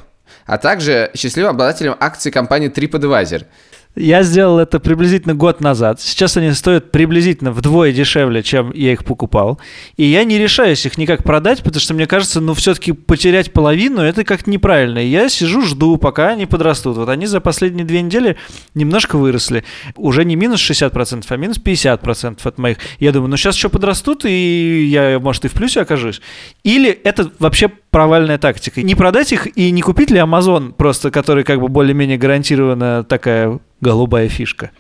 а 0.46 0.58
также 0.58 1.10
счастливым 1.14 1.50
обладателем 1.50 1.96
акций 1.98 2.30
компании 2.30 2.70
TripAdvisor. 2.70 3.46
Я 3.96 4.24
сделал 4.24 4.58
это 4.58 4.80
приблизительно 4.80 5.34
год 5.34 5.60
назад. 5.60 6.00
Сейчас 6.00 6.36
они 6.36 6.52
стоят 6.52 6.90
приблизительно 6.90 7.52
вдвое 7.52 7.92
дешевле, 7.92 8.42
чем 8.42 8.72
я 8.74 8.92
их 8.92 9.04
покупал. 9.04 9.60
И 9.96 10.04
я 10.04 10.24
не 10.24 10.36
решаюсь 10.36 10.84
их 10.84 10.98
никак 10.98 11.22
продать, 11.22 11.62
потому 11.62 11.80
что 11.80 11.94
мне 11.94 12.06
кажется, 12.08 12.40
ну, 12.40 12.54
все-таки 12.54 12.92
потерять 12.92 13.52
половину– 13.52 14.00
это 14.02 14.24
как-то 14.24 14.50
неправильно. 14.50 14.98
И 14.98 15.06
я 15.06 15.28
сижу, 15.28 15.62
жду, 15.62 15.96
пока 15.96 16.30
они 16.30 16.46
подрастут. 16.46 16.96
Вот 16.96 17.08
они 17.08 17.26
за 17.26 17.40
последние 17.40 17.84
две 17.84 18.02
недели 18.02 18.36
немножко 18.74 19.16
выросли. 19.16 19.64
Уже 19.94 20.24
не 20.24 20.34
минус 20.34 20.60
60%, 20.68 21.24
а 21.28 21.36
минус 21.36 21.60
50% 21.64 22.38
от 22.42 22.58
моих. 22.58 22.78
Я 22.98 23.12
думаю, 23.12 23.30
ну, 23.30 23.36
сейчас 23.36 23.54
еще 23.54 23.68
подрастут, 23.68 24.24
и 24.24 24.86
я, 24.90 25.20
может, 25.20 25.44
и 25.44 25.48
в 25.48 25.52
плюсе 25.52 25.80
окажусь. 25.80 26.20
Или 26.64 26.90
это 26.90 27.30
вообще 27.38 27.68
провальная 27.68 28.38
тактика. 28.38 28.82
Не 28.82 28.96
продать 28.96 29.32
их 29.32 29.56
и 29.56 29.70
не 29.70 29.82
купить 29.82 30.10
ли 30.10 30.18
Amazon 30.18 30.72
просто, 30.72 31.12
который 31.12 31.44
как 31.44 31.60
бы 31.60 31.68
более-менее 31.68 32.18
гарантированно 32.18 33.04
такая 33.04 33.60
голубая 33.84 34.28
фишка? 34.28 34.70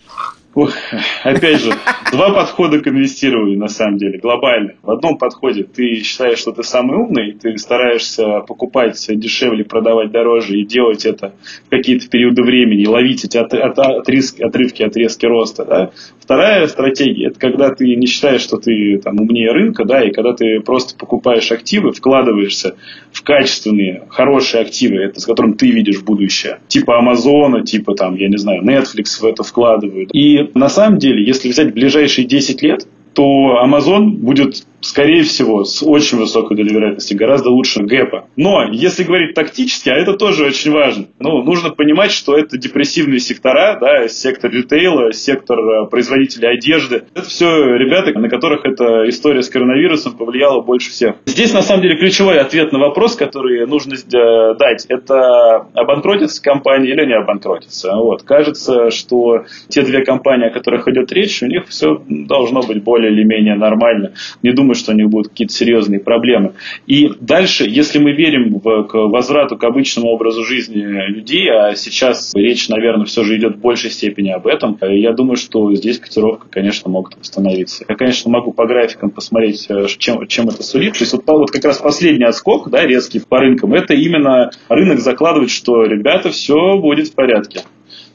Опять 1.24 1.60
же, 1.60 1.72
два 2.12 2.32
подхода 2.32 2.80
к 2.80 2.86
инвестированию, 2.86 3.58
на 3.58 3.68
самом 3.68 3.98
деле, 3.98 4.18
глобальных. 4.18 4.76
В 4.82 4.90
одном 4.90 5.18
подходе 5.18 5.64
ты 5.64 6.02
считаешь, 6.02 6.38
что 6.38 6.52
ты 6.52 6.62
самый 6.62 6.96
умный, 6.96 7.32
ты 7.32 7.56
стараешься 7.58 8.40
покупать 8.40 9.04
дешевле, 9.08 9.64
продавать 9.64 10.12
дороже 10.12 10.58
и 10.58 10.64
делать 10.64 11.04
это 11.06 11.34
в 11.66 11.70
какие-то 11.70 12.08
периоды 12.08 12.42
времени, 12.42 12.86
ловить 12.86 13.24
эти 13.24 13.36
от, 13.36 13.52
от, 13.52 13.78
отрезки, 13.78 14.42
отрывки, 14.42 14.82
отрезки 14.82 15.26
роста. 15.26 15.64
Да? 15.64 15.90
Вторая 16.20 16.66
стратегия– 16.68 17.26
это 17.28 17.38
когда 17.38 17.70
ты 17.70 17.94
не 17.96 18.06
считаешь, 18.06 18.40
что 18.40 18.56
ты 18.58 18.98
там, 19.02 19.20
умнее 19.20 19.50
рынка, 19.50 19.84
да, 19.84 20.02
и 20.02 20.12
когда 20.12 20.32
ты 20.32 20.60
просто 20.60 20.96
покупаешь 20.96 21.50
активы, 21.50 21.92
вкладываешься 21.92 22.76
в 23.12 23.22
качественные, 23.22 24.06
хорошие 24.08 24.62
активы, 24.62 25.02
это, 25.02 25.20
с 25.20 25.26
которым 25.26 25.54
ты 25.54 25.70
видишь 25.70 26.02
будущее. 26.02 26.58
Типа 26.68 26.98
Амазона, 26.98 27.62
типа, 27.62 27.94
там, 27.94 28.16
я 28.16 28.28
не 28.28 28.36
знаю, 28.36 28.62
Netflix 28.62 29.20
в 29.20 29.24
это 29.24 29.42
вкладывают. 29.42 30.10
И 30.14 30.43
на 30.54 30.68
самом 30.68 30.98
деле, 30.98 31.24
если 31.24 31.48
взять 31.48 31.72
ближайшие 31.72 32.26
10 32.26 32.62
лет, 32.62 32.86
то 33.14 33.64
Amazon 33.64 34.08
будет 34.10 34.66
скорее 34.84 35.22
всего, 35.22 35.64
с 35.64 35.82
очень 35.82 36.18
высокой 36.18 36.56
долей 36.56 36.74
вероятности, 36.74 37.14
гораздо 37.14 37.50
лучше 37.50 37.82
гэпа. 37.82 38.28
Но, 38.36 38.64
если 38.70 39.04
говорить 39.04 39.34
тактически, 39.34 39.88
а 39.88 39.96
это 39.96 40.14
тоже 40.14 40.44
очень 40.44 40.72
важно, 40.72 41.06
ну, 41.18 41.42
нужно 41.42 41.70
понимать, 41.70 42.12
что 42.12 42.36
это 42.36 42.58
депрессивные 42.58 43.20
сектора, 43.20 43.78
да, 43.80 44.08
сектор 44.08 44.50
ритейла, 44.50 45.12
сектор 45.12 45.58
э, 45.58 45.86
производителей 45.90 46.48
одежды. 46.48 47.04
Это 47.14 47.26
все 47.28 47.76
ребята, 47.76 48.18
на 48.18 48.28
которых 48.28 48.64
эта 48.64 49.08
история 49.08 49.42
с 49.42 49.48
коронавирусом 49.48 50.16
повлияла 50.16 50.60
больше 50.60 50.90
всех. 50.90 51.16
Здесь, 51.26 51.52
на 51.52 51.62
самом 51.62 51.82
деле, 51.82 51.96
ключевой 51.96 52.38
ответ 52.38 52.72
на 52.72 52.78
вопрос, 52.78 53.16
который 53.16 53.66
нужно 53.66 53.94
э, 53.94 54.54
дать, 54.58 54.86
это 54.88 55.66
обанкротится 55.74 56.42
компания 56.42 56.90
или 56.90 57.06
не 57.06 57.14
обанкротится. 57.14 57.94
Вот. 57.96 58.22
Кажется, 58.22 58.90
что 58.90 59.44
те 59.68 59.82
две 59.82 60.04
компании, 60.04 60.48
о 60.48 60.52
которых 60.52 60.88
идет 60.88 61.12
речь, 61.12 61.42
у 61.42 61.46
них 61.46 61.68
все 61.68 62.02
должно 62.08 62.62
быть 62.62 62.82
более 62.82 63.12
или 63.12 63.24
менее 63.24 63.54
нормально. 63.54 64.12
Не 64.42 64.52
думаю, 64.52 64.73
думаю, 64.74 64.76
что 64.76 64.92
у 64.92 64.94
них 64.94 65.08
будут 65.08 65.28
какие-то 65.28 65.54
серьезные 65.54 66.00
проблемы. 66.00 66.54
И 66.86 67.10
дальше, 67.20 67.64
если 67.68 67.98
мы 67.98 68.12
верим 68.12 68.58
в, 68.58 68.84
к 68.84 68.94
возврату 68.94 69.56
к 69.56 69.64
обычному 69.64 70.08
образу 70.08 70.44
жизни 70.44 70.78
людей, 71.08 71.48
а 71.50 71.74
сейчас 71.76 72.32
речь, 72.34 72.68
наверное, 72.68 73.06
все 73.06 73.24
же 73.24 73.36
идет 73.38 73.56
в 73.56 73.60
большей 73.60 73.90
степени 73.90 74.30
об 74.30 74.46
этом, 74.46 74.76
я 74.82 75.12
думаю, 75.12 75.36
что 75.36 75.72
здесь 75.74 75.98
котировка, 75.98 76.46
конечно, 76.50 76.90
могут 76.90 77.16
восстановиться. 77.16 77.84
Я, 77.88 77.94
конечно, 77.94 78.30
могу 78.30 78.52
по 78.52 78.66
графикам 78.66 79.10
посмотреть, 79.10 79.66
э, 79.68 79.86
чем, 79.98 80.26
чем 80.26 80.48
это 80.48 80.62
сулит. 80.62 80.94
То 80.94 81.00
есть 81.00 81.12
вот, 81.12 81.24
вот 81.26 81.50
как 81.50 81.64
раз 81.64 81.78
последний 81.78 82.24
отскок, 82.24 82.70
да, 82.70 82.86
резкий 82.86 83.20
по 83.20 83.38
рынкам, 83.38 83.74
это 83.74 83.94
именно 83.94 84.50
рынок 84.68 84.98
закладывает, 84.98 85.50
что, 85.50 85.84
ребята, 85.84 86.30
все 86.30 86.78
будет 86.78 87.08
в 87.08 87.14
порядке, 87.14 87.62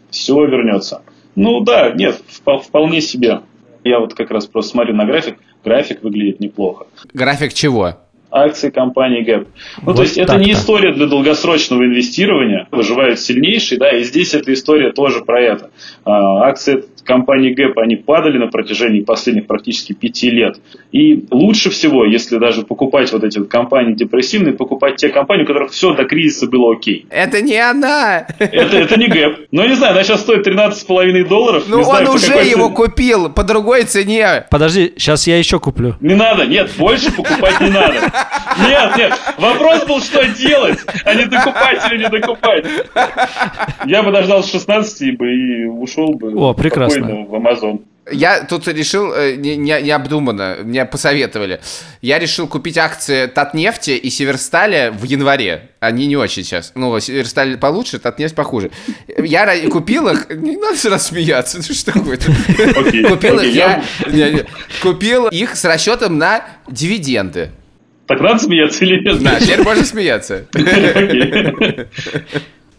все 0.10 0.36
вернется. 0.45 1.02
Ну 1.36 1.62
да, 1.62 1.91
нет, 1.91 2.22
вполне 2.65 3.02
себе. 3.02 3.41
Я 3.84 4.00
вот 4.00 4.13
как 4.13 4.32
раз 4.32 4.46
просто 4.46 4.72
смотрю 4.72 4.96
на 4.96 5.06
график, 5.06 5.38
график 5.63 6.04
выглядит 6.04 6.39
неплохо. 6.39 6.88
График 7.13 7.54
чего? 7.54 7.96
Акции 8.32 8.70
компании 8.70 9.26
Gap. 9.26 9.48
Ну, 9.78 9.84
вот 9.86 9.96
то 9.98 10.02
есть 10.04 10.18
это 10.18 10.38
не 10.38 10.52
история 10.52 10.94
для 10.94 11.08
долгосрочного 11.08 11.84
инвестирования, 11.84 12.68
выживают 12.72 13.20
сильнейшие, 13.20 13.80
да, 13.80 13.92
и 13.92 14.04
здесь 14.04 14.34
эта 14.34 14.54
история 14.54 14.92
тоже 14.92 15.22
про 15.22 15.42
это. 15.42 15.72
А, 16.06 16.48
акции 16.48 16.84
компании 17.04 17.56
Gap, 17.56 17.74
они 17.82 17.96
падали 17.96 18.38
на 18.38 18.48
протяжении 18.48 19.02
последних 19.02 19.48
практически 19.48 19.94
пяти 19.94 20.30
лет. 20.30 20.60
И 20.92 21.26
лучше 21.32 21.72
всего, 21.72 22.06
если 22.06 22.38
даже 22.38 22.62
покупать 22.62 23.12
вот 23.12 23.24
эти 23.24 23.39
вот 23.39 23.50
компании 23.50 23.96
депрессивные, 23.96 24.54
покупать 24.54 24.98
те 24.98 25.10
компании, 25.10 25.44
у 25.44 25.48
которых 25.48 25.72
все 25.72 25.96
до 25.96 26.06
кризиса 26.06 26.48
было 26.48 26.74
окей. 26.74 27.08
Это 27.10 27.42
не 27.42 27.58
она! 27.58 28.28
Это, 28.38 28.78
это 28.78 29.00
не 29.00 29.08
Gap. 29.08 29.48
Ну, 29.52 29.68
не 29.68 29.76
знаю, 29.76 29.94
она 29.94 30.04
сейчас 30.04 30.22
стоит 30.22 30.46
13,5 30.46 31.28
долларов. 31.28 31.63
Ну, 31.68 31.78
он 31.80 31.84
знаю, 31.84 32.12
уже 32.12 32.34
его 32.48 32.70
купил 32.70 33.30
по 33.30 33.44
другой 33.44 33.84
цене. 33.84 34.46
Подожди, 34.52 34.94
сейчас 34.96 35.26
я 35.26 35.38
еще 35.38 35.60
куплю. 35.60 35.96
Не 36.02 36.15
надо, 36.15 36.46
нет, 36.46 36.70
больше 36.78 37.12
покупать 37.12 37.60
не 37.62 37.70
надо. 37.70 37.96
Нет, 38.60 38.97
нет, 38.97 39.19
вопрос 39.38 39.86
был, 39.86 40.01
что 40.01 40.25
делать, 40.25 40.79
а 41.05 41.13
не 41.13 41.25
докупать 41.25 41.91
или 41.91 42.03
не 42.03 42.10
докупать. 42.10 42.65
Я 43.86 44.03
бы 44.03 44.12
дождался 44.12 44.51
16 44.51 45.17
бы 45.17 45.34
и 45.34 45.65
ушел 45.65 46.13
бы. 46.13 46.34
О, 46.36 46.53
прекрасно 46.53 46.99
спокойно 46.99 47.25
в 47.25 47.36
Amazon. 47.36 47.82
Я 48.12 48.43
тут 48.43 48.67
решил, 48.67 49.13
э, 49.13 49.36
не, 49.36 49.55
не, 49.55 49.82
необдуманно, 49.82 50.58
мне 50.63 50.86
посоветовали. 50.86 51.60
Я 52.01 52.19
решил 52.19 52.47
купить 52.47 52.77
акции 52.77 53.27
Татнефти 53.27 53.91
и 53.91 54.10
Северстали 54.10 54.91
в 54.95 55.03
январе. 55.03 55.69
Они 55.79 56.08
не 56.08 56.17
очень 56.17 56.43
сейчас. 56.43 56.71
Ну, 56.75 56.99
Северсталь 56.99 57.58
получше, 57.58 57.99
Татнефть 57.99 58.36
похуже. 58.36 58.71
Я 59.17 59.69
купил 59.69 60.08
их, 60.10 60.29
не 60.29 60.58
надо 60.58 60.77
сразу 60.77 61.10
смеяться, 61.10 61.58
ну 61.58 61.63
что? 61.63 61.91
Купил 61.91 63.39
их, 63.39 63.53
я 63.53 63.84
купил 64.82 65.27
их 65.27 65.55
с 65.55 65.65
расчетом 65.65 66.17
на 66.17 66.43
дивиденды. 66.67 67.51
Так 68.10 68.22
надо 68.22 68.39
смеяться 68.39 68.84
или 68.86 69.04
нет? 69.04 69.22
Да, 69.22 69.39
теперь 69.39 69.63
можно 69.63 69.84
смеяться. 69.84 70.48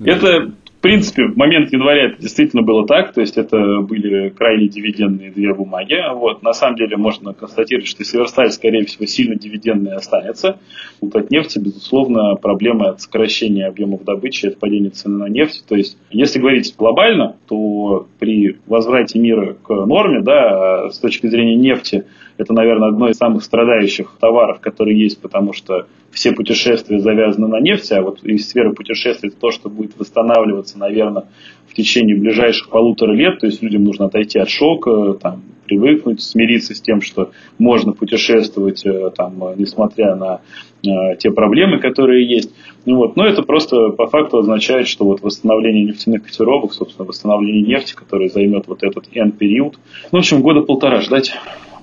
Это 0.04 0.50
В 0.80 0.82
принципе, 0.82 1.26
в 1.26 1.36
момент 1.36 1.70
января 1.74 2.06
это 2.06 2.22
действительно 2.22 2.62
было 2.62 2.86
так, 2.86 3.12
то 3.12 3.20
есть 3.20 3.36
это 3.36 3.80
были 3.82 4.30
крайне 4.30 4.66
дивидендные 4.66 5.30
две 5.30 5.52
бумаги. 5.52 5.94
Вот. 6.14 6.42
На 6.42 6.54
самом 6.54 6.76
деле 6.76 6.96
можно 6.96 7.34
констатировать, 7.34 7.86
что 7.86 8.02
Северсталь, 8.02 8.50
скорее 8.50 8.86
всего, 8.86 9.04
сильно 9.04 9.36
дивидендный 9.36 9.94
останется. 9.94 10.58
Вот 11.02 11.14
от 11.14 11.30
нефти, 11.30 11.58
безусловно, 11.58 12.34
проблема 12.36 12.88
от 12.88 13.02
сокращения 13.02 13.66
объемов 13.66 14.04
добычи, 14.04 14.46
от 14.46 14.58
падения 14.58 14.88
цены 14.88 15.18
на 15.18 15.28
нефть. 15.28 15.64
То 15.68 15.76
есть, 15.76 15.98
если 16.10 16.38
говорить 16.38 16.74
глобально, 16.78 17.36
то 17.46 18.08
при 18.18 18.56
возврате 18.66 19.18
мира 19.18 19.58
к 19.62 19.68
норме, 19.68 20.22
да, 20.22 20.88
с 20.88 20.98
точки 20.98 21.26
зрения 21.26 21.56
нефти, 21.56 22.06
это, 22.40 22.54
наверное, 22.54 22.88
одно 22.88 23.08
из 23.08 23.16
самых 23.16 23.44
страдающих 23.44 24.12
товаров, 24.18 24.60
которые 24.60 24.98
есть, 24.98 25.20
потому 25.20 25.52
что 25.52 25.86
все 26.10 26.32
путешествия 26.32 26.98
завязаны 26.98 27.48
на 27.48 27.60
нефти, 27.60 27.92
а 27.92 28.02
вот 28.02 28.24
из 28.24 28.48
сферы 28.48 28.72
путешествий 28.72 29.28
это 29.28 29.38
то, 29.38 29.50
что 29.50 29.68
будет 29.68 29.98
восстанавливаться, 29.98 30.78
наверное, 30.78 31.24
в 31.68 31.74
течение 31.74 32.16
ближайших 32.16 32.70
полутора 32.70 33.12
лет. 33.12 33.40
То 33.40 33.46
есть 33.46 33.62
людям 33.62 33.84
нужно 33.84 34.06
отойти 34.06 34.38
от 34.38 34.48
шока, 34.48 35.14
там, 35.20 35.42
привыкнуть, 35.66 36.22
смириться 36.22 36.74
с 36.74 36.80
тем, 36.80 37.02
что 37.02 37.30
можно 37.58 37.92
путешествовать, 37.92 38.84
э, 38.84 39.10
там, 39.14 39.34
несмотря 39.56 40.16
на 40.16 40.40
э, 40.82 41.16
те 41.18 41.30
проблемы, 41.30 41.78
которые 41.78 42.26
есть. 42.26 42.52
Ну, 42.86 42.96
вот. 42.96 43.16
Но 43.16 43.26
это 43.26 43.42
просто 43.42 43.90
по 43.90 44.06
факту 44.06 44.38
означает, 44.38 44.88
что 44.88 45.04
вот 45.04 45.20
восстановление 45.20 45.84
нефтяных 45.84 46.24
котировок, 46.24 46.72
собственно, 46.72 47.06
восстановление 47.06 47.62
нефти, 47.62 47.94
которое 47.94 48.30
займет 48.30 48.66
вот 48.66 48.82
этот 48.82 49.08
N-период, 49.12 49.78
ну, 50.10 50.18
в 50.18 50.20
общем, 50.20 50.40
года 50.40 50.62
полтора 50.62 51.02
ждать. 51.02 51.34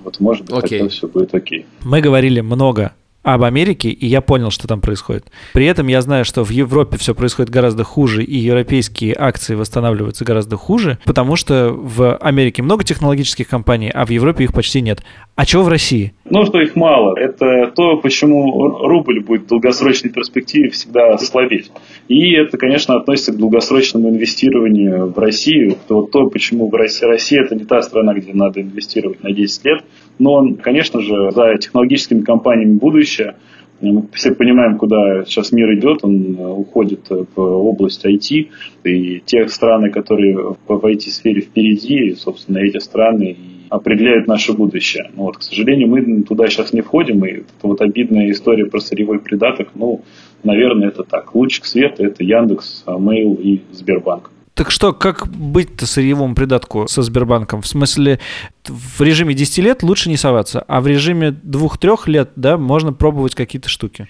Вот 0.04 0.20
может 0.20 0.46
быть, 0.46 0.56
Окей. 0.64 0.78
тогда 0.78 0.90
все 0.92 1.08
будет 1.08 1.34
окей. 1.34 1.66
Мы 1.82 2.00
говорили 2.00 2.40
много 2.40 2.92
об 3.34 3.44
Америке, 3.44 3.90
и 3.90 4.06
я 4.06 4.20
понял, 4.20 4.50
что 4.50 4.66
там 4.68 4.80
происходит. 4.80 5.26
При 5.52 5.66
этом 5.66 5.86
я 5.88 6.00
знаю, 6.00 6.24
что 6.24 6.44
в 6.44 6.50
Европе 6.50 6.96
все 6.96 7.14
происходит 7.14 7.50
гораздо 7.50 7.84
хуже, 7.84 8.24
и 8.24 8.38
европейские 8.38 9.14
акции 9.18 9.54
восстанавливаются 9.54 10.24
гораздо 10.24 10.56
хуже, 10.56 10.98
потому 11.04 11.36
что 11.36 11.70
в 11.72 12.16
Америке 12.16 12.62
много 12.62 12.84
технологических 12.84 13.48
компаний, 13.48 13.90
а 13.90 14.06
в 14.06 14.10
Европе 14.10 14.44
их 14.44 14.52
почти 14.52 14.80
нет. 14.80 15.02
А 15.38 15.46
чего 15.46 15.62
в 15.62 15.68
России? 15.68 16.14
Ну, 16.28 16.44
что 16.46 16.60
их 16.60 16.74
мало. 16.74 17.16
Это 17.16 17.70
то, 17.72 17.96
почему 17.98 18.70
рубль 18.88 19.20
будет 19.20 19.42
в 19.42 19.46
долгосрочной 19.46 20.10
перспективе 20.10 20.70
всегда 20.70 21.16
слабеть. 21.18 21.70
И 22.08 22.32
это, 22.32 22.58
конечно, 22.58 22.96
относится 22.96 23.32
к 23.32 23.36
долгосрочному 23.36 24.08
инвестированию 24.08 25.12
в 25.12 25.16
Россию. 25.16 25.76
Вот 25.88 26.10
то, 26.10 26.28
почему 26.28 26.68
в 26.68 26.74
России, 26.74 27.06
Россия 27.06 27.42
это 27.44 27.54
не 27.54 27.64
та 27.64 27.82
страна, 27.82 28.14
где 28.14 28.32
надо 28.34 28.62
инвестировать 28.62 29.22
на 29.22 29.30
10 29.30 29.64
лет. 29.64 29.84
Но, 30.18 30.54
конечно 30.60 31.00
же, 31.00 31.30
за 31.30 31.56
технологическими 31.56 32.22
компаниями 32.22 32.74
будущее. 32.74 33.36
Мы 33.80 34.08
все 34.14 34.34
понимаем, 34.34 34.76
куда 34.76 35.24
сейчас 35.24 35.52
мир 35.52 35.72
идет, 35.74 36.00
он 36.02 36.36
уходит 36.36 37.06
в 37.10 37.40
область 37.40 38.04
IT, 38.04 38.48
и 38.82 39.22
те 39.24 39.46
страны, 39.46 39.90
которые 39.90 40.36
в 40.66 40.84
IT-сфере 40.84 41.42
впереди, 41.42 42.16
собственно, 42.16 42.58
эти 42.58 42.78
страны 42.78 43.36
и 43.38 43.57
определяют 43.70 44.26
наше 44.26 44.52
будущее. 44.52 45.10
Но 45.14 45.24
вот, 45.24 45.38
к 45.38 45.42
сожалению, 45.42 45.88
мы 45.88 46.22
туда 46.22 46.48
сейчас 46.48 46.72
не 46.72 46.80
входим, 46.80 47.24
и 47.24 47.28
это 47.28 47.44
вот 47.62 47.80
обидная 47.80 48.30
история 48.30 48.66
про 48.66 48.80
сырьевой 48.80 49.18
придаток, 49.18 49.68
ну, 49.74 50.02
наверное, 50.44 50.88
это 50.88 51.02
так. 51.04 51.34
Лучик 51.34 51.64
света– 51.64 52.04
это 52.04 52.24
Яндекс, 52.24 52.84
Mail 52.86 53.40
и 53.40 53.62
Сбербанк. 53.72 54.30
Так 54.54 54.72
что, 54.72 54.92
как 54.92 55.28
быть-то 55.28 55.86
сырьевому 55.86 56.34
придатку 56.34 56.88
со 56.88 57.02
Сбербанком? 57.02 57.62
В 57.62 57.66
смысле, 57.68 58.18
в 58.66 59.00
режиме 59.00 59.32
10 59.32 59.58
лет 59.58 59.82
лучше 59.84 60.08
не 60.08 60.16
соваться, 60.16 60.64
а 60.66 60.80
в 60.80 60.88
режиме 60.88 61.28
2-3 61.28 61.96
лет, 62.06 62.30
да, 62.34 62.58
можно 62.58 62.92
пробовать 62.92 63.36
какие-то 63.36 63.68
штуки? 63.68 64.08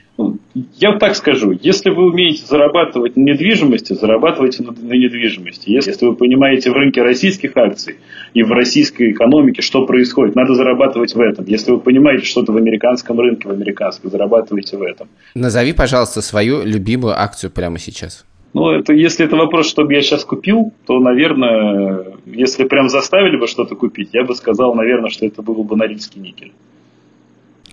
Я 0.76 0.98
так 0.98 1.14
скажу, 1.16 1.56
если 1.62 1.90
вы 1.90 2.10
умеете 2.10 2.44
зарабатывать 2.46 3.16
на 3.16 3.22
недвижимости, 3.22 3.92
зарабатывайте 3.92 4.62
на, 4.62 4.72
на 4.72 4.94
недвижимости. 4.94 5.70
Если, 5.70 5.90
если 5.90 6.06
вы 6.06 6.14
понимаете 6.14 6.70
в 6.70 6.74
рынке 6.74 7.02
российских 7.02 7.56
акций 7.56 7.96
и 8.34 8.42
в 8.42 8.52
российской 8.52 9.12
экономике, 9.12 9.62
что 9.62 9.86
происходит, 9.86 10.34
надо 10.34 10.54
зарабатывать 10.54 11.14
в 11.14 11.20
этом. 11.20 11.44
Если 11.46 11.70
вы 11.70 11.80
понимаете 11.80 12.24
что-то 12.24 12.52
в 12.52 12.56
американском 12.56 13.18
рынке, 13.20 13.48
в 13.48 13.52
американском, 13.52 14.10
зарабатывайте 14.10 14.76
в 14.76 14.82
этом. 14.82 15.08
Назови, 15.34 15.72
пожалуйста, 15.72 16.22
свою 16.22 16.64
любимую 16.64 17.14
акцию 17.18 17.50
прямо 17.50 17.78
сейчас. 17.78 18.24
Ну, 18.54 18.70
это, 18.70 18.94
если 18.94 19.26
это 19.26 19.36
вопрос, 19.36 19.68
чтобы 19.68 19.92
я 19.94 20.00
сейчас 20.00 20.24
купил, 20.24 20.72
то, 20.86 20.98
наверное, 21.00 22.06
если 22.24 22.64
прям 22.64 22.88
заставили 22.88 23.36
бы 23.36 23.46
что-то 23.46 23.76
купить, 23.76 24.10
я 24.12 24.24
бы 24.24 24.34
сказал, 24.34 24.74
наверное, 24.74 25.10
что 25.10 25.26
это 25.26 25.42
был 25.42 25.62
бы 25.64 25.76
Норильский 25.76 26.20
никель. 26.20 26.52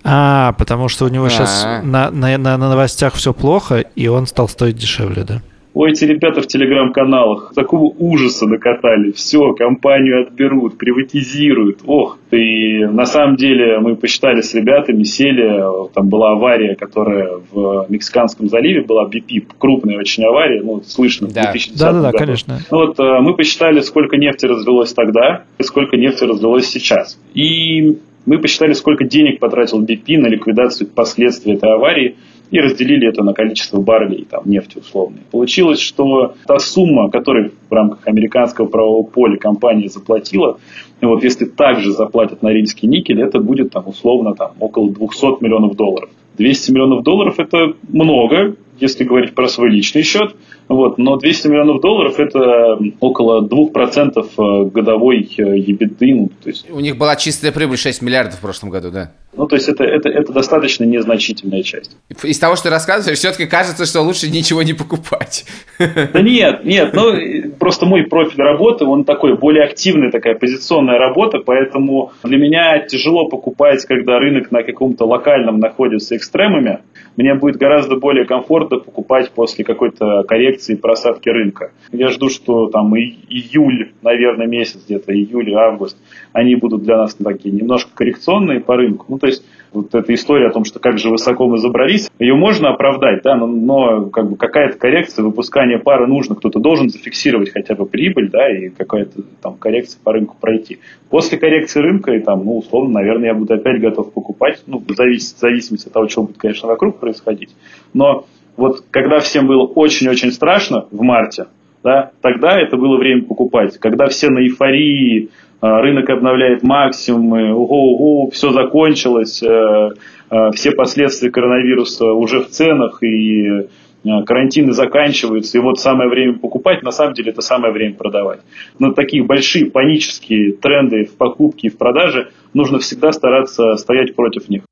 А, 0.08 0.52
потому 0.52 0.88
что 0.88 1.04
у 1.04 1.08
него 1.08 1.28
сейчас 1.28 1.66
на, 1.82 2.10
на, 2.10 2.38
на, 2.38 2.56
на 2.56 2.68
новостях 2.68 3.14
все 3.14 3.34
плохо, 3.34 3.78
и 3.96 4.06
он 4.06 4.26
стал 4.26 4.48
стоить 4.48 4.76
дешевле, 4.76 5.24
да? 5.24 5.42
Ой, 5.74 5.90
эти 5.90 6.06
ребята 6.06 6.40
в 6.40 6.46
телеграм-каналах 6.46 7.52
такого 7.54 7.92
ужаса 7.98 8.46
накатали. 8.46 9.10
Все, 9.12 9.52
компанию 9.52 10.22
отберут, 10.22 10.78
приватизируют. 10.78 11.80
Ох, 11.84 12.18
ты, 12.30 12.88
на 12.90 13.04
самом 13.04 13.36
деле 13.36 13.78
мы 13.80 13.94
посчитали 13.94 14.40
с 14.40 14.54
ребятами, 14.54 15.02
сели, 15.02 15.90
там 15.92 16.08
была 16.08 16.32
авария, 16.32 16.76
которая 16.76 17.40
в 17.52 17.84
Мексиканском 17.90 18.48
заливе 18.48 18.84
была 18.84 19.06
BP, 19.06 19.48
крупная 19.58 19.98
очень 19.98 20.24
авария, 20.24 20.62
ну, 20.62 20.82
слышно, 20.82 21.28
да. 21.28 21.50
в 21.50 21.52
2010 21.52 21.78
да, 21.78 21.92
да, 21.92 22.00
да, 22.00 22.12
конечно. 22.12 22.58
Ну, 22.70 22.78
вот 22.78 22.98
э, 22.98 23.20
мы 23.20 23.34
посчитали, 23.34 23.80
сколько 23.80 24.16
нефти 24.16 24.46
развелось 24.46 24.94
тогда 24.94 25.42
и 25.58 25.62
сколько 25.62 25.98
нефти 25.98 26.24
развелось 26.24 26.68
сейчас. 26.68 27.20
И 27.34 27.98
мы 28.26 28.38
посчитали, 28.38 28.72
сколько 28.72 29.04
денег 29.04 29.38
потратил 29.40 29.82
BP 29.82 30.18
на 30.18 30.26
ликвидацию 30.26 30.88
последствий 30.88 31.54
этой 31.54 31.72
аварии 31.72 32.16
и 32.50 32.60
разделили 32.60 33.08
это 33.08 33.22
на 33.22 33.32
количество 33.32 33.80
баррелей 33.80 34.26
там, 34.28 34.42
нефти 34.44 34.78
условной. 34.78 35.20
Получилось, 35.30 35.80
что 35.80 36.34
та 36.46 36.58
сумма, 36.58 37.10
которую 37.10 37.52
в 37.68 37.72
рамках 37.72 38.06
американского 38.06 38.66
правового 38.66 39.04
поля 39.04 39.36
компания 39.36 39.88
заплатила, 39.88 40.58
вот 41.00 41.24
если 41.24 41.44
также 41.44 41.92
заплатят 41.92 42.42
на 42.42 42.48
рильский 42.48 42.88
никель, 42.88 43.22
это 43.22 43.40
будет 43.40 43.70
там, 43.70 43.88
условно 43.88 44.34
там, 44.34 44.52
около 44.60 44.90
200 44.90 45.42
миллионов 45.42 45.76
долларов. 45.76 46.10
200 46.36 46.70
миллионов 46.72 47.02
долларов 47.02 47.38
это 47.38 47.74
много, 47.88 48.56
если 48.80 49.04
говорить 49.04 49.34
про 49.34 49.48
свой 49.48 49.70
личный 49.70 50.02
счет. 50.02 50.34
Вот, 50.68 50.98
но 50.98 51.16
200 51.16 51.48
миллионов 51.48 51.80
долларов 51.80 52.18
это 52.18 52.78
около 53.00 53.46
2% 53.46 54.16
э, 54.16 54.70
годовой 54.70 55.22
EBITDA. 55.22 56.14
Ну, 56.14 56.30
то 56.42 56.48
есть... 56.48 56.68
У 56.70 56.80
них 56.80 56.96
была 56.96 57.14
чистая 57.16 57.52
прибыль 57.52 57.78
6 57.78 58.02
миллиардов 58.02 58.38
в 58.38 58.40
прошлом 58.40 58.70
году, 58.70 58.90
да? 58.90 59.12
Ну, 59.36 59.46
то 59.46 59.54
есть 59.54 59.68
это, 59.68 59.84
это, 59.84 60.08
это 60.08 60.32
достаточно 60.32 60.84
незначительная 60.84 61.62
часть. 61.62 61.96
Из 62.22 62.38
того, 62.38 62.56
что 62.56 62.64
ты 62.64 62.70
рассказываешь, 62.70 63.18
все-таки 63.18 63.46
кажется, 63.46 63.84
что 63.84 64.00
лучше 64.00 64.30
ничего 64.30 64.62
не 64.62 64.72
покупать. 64.72 65.44
Да 65.78 66.22
нет, 66.22 66.64
нет, 66.64 66.94
ну 66.94 67.12
просто 67.58 67.84
мой 67.84 68.04
профиль 68.04 68.42
работы, 68.42 68.86
он 68.86 69.04
такой, 69.04 69.36
более 69.36 69.64
активная 69.64 70.10
такая 70.10 70.34
позиционная 70.36 70.98
работа, 70.98 71.38
поэтому 71.44 72.12
для 72.24 72.38
меня 72.38 72.78
тяжело 72.78 73.28
покупать, 73.28 73.84
когда 73.84 74.18
рынок 74.18 74.50
на 74.50 74.62
каком-то 74.62 75.04
локальном 75.04 75.58
находится 75.58 76.16
экстремами. 76.16 76.80
Мне 77.16 77.34
будет 77.34 77.56
гораздо 77.56 77.96
более 77.96 78.24
комфортно 78.24 78.65
покупать 78.68 79.30
после 79.30 79.64
какой-то 79.64 80.22
коррекции 80.24 80.74
просадки 80.74 81.28
рынка. 81.28 81.72
Я 81.92 82.08
жду, 82.08 82.28
что 82.28 82.68
там 82.68 82.94
июль, 82.96 83.92
наверное, 84.02 84.46
месяц 84.46 84.84
где-то, 84.84 85.12
июль, 85.12 85.54
август, 85.54 85.96
они 86.32 86.56
будут 86.56 86.82
для 86.82 86.96
нас 86.96 87.14
такие 87.14 87.54
немножко 87.54 87.90
коррекционные 87.94 88.60
по 88.60 88.76
рынку. 88.76 89.06
Ну, 89.08 89.18
то 89.18 89.26
есть 89.26 89.44
вот 89.76 89.94
эта 89.94 90.14
история 90.14 90.48
о 90.48 90.52
том, 90.52 90.64
что 90.64 90.78
как 90.78 90.98
же 90.98 91.10
высоко 91.10 91.46
мы 91.46 91.58
забрались, 91.58 92.10
ее 92.18 92.34
можно 92.34 92.70
оправдать, 92.70 93.22
да, 93.22 93.36
но, 93.36 93.46
но 93.46 94.06
как 94.06 94.30
бы 94.30 94.36
какая-то 94.36 94.78
коррекция, 94.78 95.24
выпускание 95.24 95.78
пары 95.78 96.06
нужно, 96.06 96.34
кто-то 96.34 96.58
должен 96.58 96.88
зафиксировать 96.88 97.50
хотя 97.50 97.74
бы 97.74 97.86
прибыль, 97.86 98.30
да, 98.30 98.48
и 98.50 98.70
какая-то 98.70 99.22
там 99.42 99.56
коррекция 99.56 100.00
по 100.02 100.12
рынку 100.12 100.36
пройти. 100.40 100.78
После 101.10 101.38
коррекции 101.38 101.80
рынка, 101.80 102.12
и 102.12 102.20
там, 102.20 102.44
ну, 102.44 102.58
условно, 102.58 102.94
наверное, 102.94 103.28
я 103.28 103.34
буду 103.34 103.54
опять 103.54 103.80
готов 103.80 104.12
покупать, 104.12 104.62
ну, 104.66 104.78
в 104.78 104.92
зависимости 104.94 105.86
от 105.86 105.92
того, 105.92 106.08
что 106.08 106.22
будет, 106.22 106.38
конечно, 106.38 106.68
вокруг 106.68 106.98
происходить. 106.98 107.54
Но 107.92 108.26
вот 108.56 108.84
когда 108.90 109.20
всем 109.20 109.46
было 109.46 109.64
очень-очень 109.64 110.32
страшно 110.32 110.86
в 110.90 111.02
марте, 111.02 111.46
да, 111.82 112.10
тогда 112.20 112.58
это 112.58 112.76
было 112.76 112.96
время 112.96 113.22
покупать. 113.22 113.78
Когда 113.78 114.06
все 114.08 114.28
на 114.28 114.40
эйфории, 114.40 115.30
а, 115.60 115.80
рынок 115.80 116.10
обновляет 116.10 116.62
максимумы, 116.62 117.54
ого-ого, 117.54 118.30
все 118.30 118.50
закончилось, 118.50 119.42
э, 119.42 119.90
э, 120.30 120.50
все 120.52 120.72
последствия 120.72 121.30
коронавируса 121.30 122.12
уже 122.12 122.40
в 122.40 122.48
ценах, 122.48 123.02
и 123.02 123.46
э, 123.46 124.24
карантины 124.26 124.72
заканчиваются, 124.72 125.58
и 125.58 125.60
вот 125.60 125.78
самое 125.78 126.10
время 126.10 126.34
покупать, 126.34 126.82
на 126.82 126.90
самом 126.90 127.14
деле 127.14 127.30
это 127.30 127.40
самое 127.40 127.72
время 127.72 127.94
продавать. 127.94 128.40
Но 128.78 128.92
такие 128.92 129.22
большие 129.22 129.70
панические 129.70 130.52
тренды 130.54 131.04
в 131.04 131.16
покупке 131.16 131.68
и 131.68 131.70
в 131.70 131.78
продаже 131.78 132.30
нужно 132.52 132.78
всегда 132.78 133.12
стараться 133.12 133.76
стоять 133.76 134.14
против 134.14 134.48
них. 134.48 134.62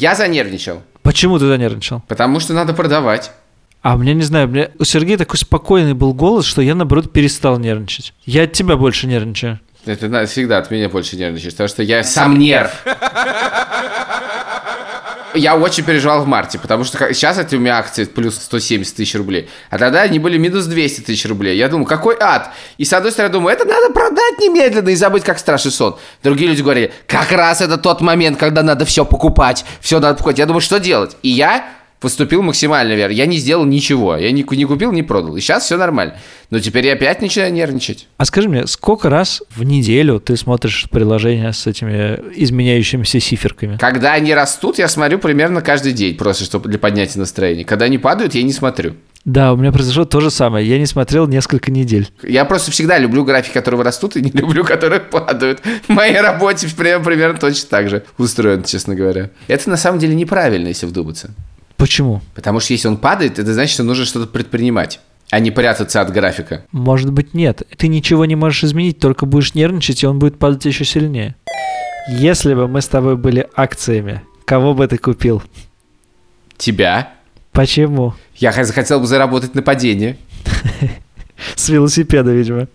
Я 0.00 0.14
занервничал. 0.14 0.82
Почему 1.02 1.38
ты 1.38 1.46
занервничал? 1.46 2.02
Потому 2.08 2.40
что 2.40 2.54
надо 2.54 2.72
продавать. 2.72 3.32
А 3.82 3.98
мне 3.98 4.14
не 4.14 4.22
знаю, 4.22 4.48
мне... 4.48 4.70
у 4.78 4.84
Сергея 4.84 5.18
такой 5.18 5.36
спокойный 5.36 5.92
был 5.92 6.14
голос, 6.14 6.46
что 6.46 6.62
я, 6.62 6.74
наоборот, 6.74 7.12
перестал 7.12 7.58
нервничать. 7.58 8.14
Я 8.24 8.44
от 8.44 8.52
тебя 8.52 8.76
больше 8.76 9.06
нервничаю. 9.06 9.60
Это 9.84 10.26
всегда 10.26 10.56
от 10.58 10.70
меня 10.70 10.88
больше 10.88 11.16
нервничаешь, 11.16 11.52
потому 11.52 11.68
что 11.68 11.82
я 11.82 12.02
сам 12.02 12.38
нерв. 12.38 12.72
Я 15.34 15.56
очень 15.56 15.84
переживал 15.84 16.22
в 16.22 16.26
марте, 16.26 16.58
потому 16.58 16.84
что 16.84 17.12
сейчас 17.14 17.38
это 17.38 17.56
у 17.56 17.58
меня 17.58 17.78
акции 17.78 18.04
плюс 18.04 18.36
170 18.36 18.96
тысяч 18.96 19.14
рублей. 19.14 19.48
А 19.70 19.78
тогда 19.78 20.02
они 20.02 20.18
были 20.18 20.38
минус 20.38 20.66
200 20.66 21.02
тысяч 21.02 21.26
рублей. 21.26 21.56
Я 21.56 21.68
думаю, 21.68 21.86
какой 21.86 22.16
ад? 22.18 22.50
И 22.78 22.84
с 22.84 22.92
одной 22.92 23.12
стороны, 23.12 23.32
думаю, 23.32 23.54
это 23.54 23.64
надо 23.64 23.92
продать 23.92 24.38
немедленно 24.38 24.88
и 24.88 24.94
забыть, 24.94 25.24
как 25.24 25.38
страшный 25.38 25.72
сон. 25.72 25.96
Другие 26.22 26.50
люди 26.50 26.62
говорили, 26.62 26.92
как 27.06 27.32
раз 27.32 27.60
это 27.60 27.78
тот 27.78 28.00
момент, 28.00 28.38
когда 28.38 28.62
надо 28.62 28.84
все 28.84 29.04
покупать. 29.04 29.64
Все 29.80 30.00
надо 30.00 30.14
покупать. 30.14 30.38
Я 30.38 30.46
думаю, 30.46 30.60
что 30.60 30.80
делать? 30.80 31.16
И 31.22 31.28
я 31.28 31.64
поступил 32.00 32.42
максимально 32.42 32.94
верно. 32.94 33.12
Я 33.12 33.26
не 33.26 33.36
сделал 33.36 33.64
ничего. 33.64 34.16
Я 34.16 34.32
ни, 34.32 34.44
не 34.56 34.64
купил, 34.64 34.90
не 34.90 35.02
продал. 35.02 35.36
И 35.36 35.40
сейчас 35.40 35.64
все 35.64 35.76
нормально. 35.76 36.16
Но 36.50 36.58
теперь 36.58 36.86
я 36.86 36.94
опять 36.94 37.20
начинаю 37.20 37.52
нервничать. 37.52 38.08
А 38.16 38.24
скажи 38.24 38.48
мне, 38.48 38.66
сколько 38.66 39.08
раз 39.10 39.42
в 39.50 39.62
неделю 39.62 40.18
ты 40.18 40.36
смотришь 40.36 40.88
приложение 40.90 41.52
с 41.52 41.66
этими 41.66 42.18
изменяющимися 42.34 43.20
циферками? 43.20 43.76
Когда 43.76 44.14
они 44.14 44.34
растут, 44.34 44.78
я 44.78 44.88
смотрю 44.88 45.18
примерно 45.18 45.60
каждый 45.60 45.92
день, 45.92 46.16
просто 46.16 46.44
чтобы 46.44 46.68
для 46.68 46.78
поднятия 46.78 47.18
настроения. 47.18 47.64
Когда 47.64 47.84
они 47.84 47.98
падают, 47.98 48.34
я 48.34 48.42
не 48.42 48.52
смотрю. 48.52 48.94
Да, 49.26 49.52
у 49.52 49.56
меня 49.56 49.70
произошло 49.70 50.06
то 50.06 50.20
же 50.20 50.30
самое. 50.30 50.66
Я 50.66 50.78
не 50.78 50.86
смотрел 50.86 51.28
несколько 51.28 51.70
недель. 51.70 52.08
Я 52.22 52.46
просто 52.46 52.70
всегда 52.70 52.96
люблю 52.96 53.22
графики, 53.22 53.52
которые 53.52 53.82
растут, 53.82 54.16
и 54.16 54.22
не 54.22 54.30
люблю, 54.34 54.64
которые 54.64 55.00
падают. 55.00 55.60
В 55.86 55.90
моей 55.90 56.18
работе 56.20 56.66
примерно, 56.74 57.04
примерно 57.04 57.38
точно 57.38 57.68
так 57.68 57.90
же 57.90 58.04
устроен, 58.16 58.64
честно 58.64 58.94
говоря. 58.94 59.30
Это 59.46 59.68
на 59.68 59.76
самом 59.76 59.98
деле 59.98 60.14
неправильно, 60.14 60.68
если 60.68 60.86
вдуматься. 60.86 61.34
Почему? 61.80 62.20
Потому 62.34 62.60
что 62.60 62.74
если 62.74 62.88
он 62.88 62.98
падает, 62.98 63.38
это 63.38 63.54
значит, 63.54 63.72
что 63.72 63.84
нужно 63.84 64.04
что-то 64.04 64.26
предпринимать, 64.26 65.00
а 65.30 65.40
не 65.40 65.50
прятаться 65.50 66.02
от 66.02 66.12
графика. 66.12 66.66
Может 66.72 67.10
быть, 67.10 67.32
нет. 67.32 67.62
Ты 67.78 67.88
ничего 67.88 68.26
не 68.26 68.36
можешь 68.36 68.64
изменить, 68.64 68.98
только 68.98 69.24
будешь 69.24 69.54
нервничать, 69.54 70.02
и 70.02 70.06
он 70.06 70.18
будет 70.18 70.38
падать 70.38 70.66
еще 70.66 70.84
сильнее. 70.84 71.36
Если 72.10 72.52
бы 72.52 72.68
мы 72.68 72.82
с 72.82 72.86
тобой 72.86 73.16
были 73.16 73.48
акциями, 73.56 74.20
кого 74.44 74.74
бы 74.74 74.86
ты 74.88 74.98
купил? 74.98 75.42
Тебя. 76.58 77.14
Почему? 77.52 78.12
Я 78.36 78.52
хотел 78.52 79.00
бы 79.00 79.06
заработать 79.06 79.54
на 79.54 79.62
падении. 79.62 80.18
С 81.54 81.70
велосипеда, 81.70 82.30
видимо. 82.30 82.68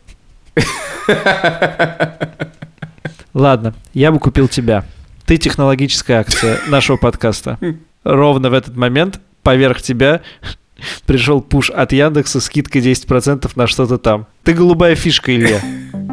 Ладно, 3.36 3.76
я 3.94 4.12
бы 4.12 4.18
купил 4.18 4.48
тебя. 4.48 4.84
Ты 5.28 5.38
технологическая 5.38 6.22
акция 6.22 6.58
нашего 6.70 6.98
подкаста. 6.98 7.60
Ровно 8.06 8.52
в 8.52 8.54
этот 8.54 8.78
момент 8.78 9.20
поверх 9.42 9.82
тебя 9.82 10.22
пришел 11.08 11.42
пуш 11.42 11.72
от 11.72 11.92
Яндекса 11.92 12.40
скидкой 12.40 12.84
10% 12.84 13.52
на 13.56 13.66
что-то 13.66 13.98
там. 13.98 14.28
Ты 14.44 14.54
голубая 14.54 14.96
фишка, 14.96 15.36
Илья. 15.36 15.60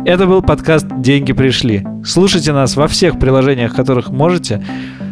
Это 0.06 0.26
был 0.26 0.40
подкаст 0.40 0.86
«Деньги 0.98 1.34
пришли». 1.34 1.86
Слушайте 2.04 2.54
нас 2.54 2.76
во 2.76 2.88
всех 2.88 3.18
приложениях, 3.20 3.76
которых 3.76 4.08
можете. 4.08 4.64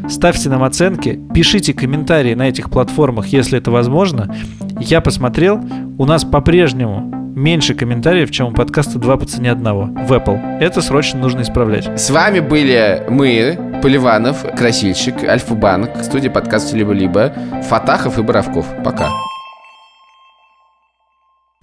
Ставьте 0.08 0.48
нам 0.48 0.64
оценки, 0.64 1.20
пишите 1.34 1.74
комментарии 1.74 2.32
на 2.32 2.48
этих 2.48 2.70
платформах, 2.70 3.26
если 3.26 3.58
это 3.58 3.70
возможно. 3.70 4.34
Я 4.80 5.02
посмотрел, 5.02 5.60
у 5.98 6.06
нас 6.06 6.24
по-прежнему 6.24 7.19
меньше 7.34 7.74
комментариев, 7.74 8.30
чем 8.30 8.48
у 8.48 8.52
подкаста 8.52 8.98
«Два 8.98 9.16
по 9.16 9.26
цене 9.26 9.52
одного» 9.52 9.86
в 9.86 10.12
Apple. 10.12 10.58
Это 10.60 10.82
срочно 10.82 11.18
нужно 11.18 11.42
исправлять. 11.42 12.00
С 12.00 12.10
вами 12.10 12.40
были 12.40 13.04
мы, 13.08 13.80
Поливанов, 13.82 14.44
Красильщик, 14.56 15.24
Альфа-банк, 15.24 15.90
студия 16.02 16.30
подкаста 16.30 16.76
«Либо-либо», 16.76 17.32
Фатахов 17.68 18.18
и 18.18 18.22
Боровков. 18.22 18.66
Пока. 18.84 19.10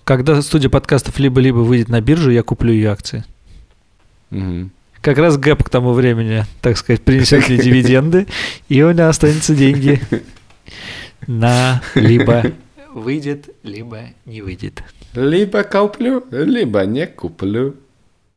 Когда 0.03 0.41
студия 0.41 0.69
подкастов 0.69 1.19
либо-либо 1.19 1.57
выйдет 1.57 1.89
на 1.89 1.99
биржу, 1.99 2.31
я 2.31 2.41
куплю 2.41 2.71
ее 2.71 2.91
акции. 2.91 3.25
Мгм. 4.29 4.71
Как 5.01 5.17
раз 5.17 5.37
гэп 5.37 5.63
к 5.63 5.69
тому 5.69 5.91
времени, 5.91 6.45
так 6.61 6.77
сказать, 6.77 7.01
принесет 7.01 7.47
мне 7.49 7.57
дивиденды, 7.57 8.27
и 8.69 8.81
у 8.81 8.91
меня 8.91 9.09
останутся 9.09 9.53
деньги 9.53 10.01
на 11.27 11.81
либо 11.93 12.43
выйдет, 12.93 13.49
либо 13.63 13.99
не 14.25 14.41
выйдет. 14.41 14.83
Либо 15.17 15.63
куплю, 15.63 16.23
либо 16.29 16.85
не 16.85 17.07
куплю. 17.07 17.73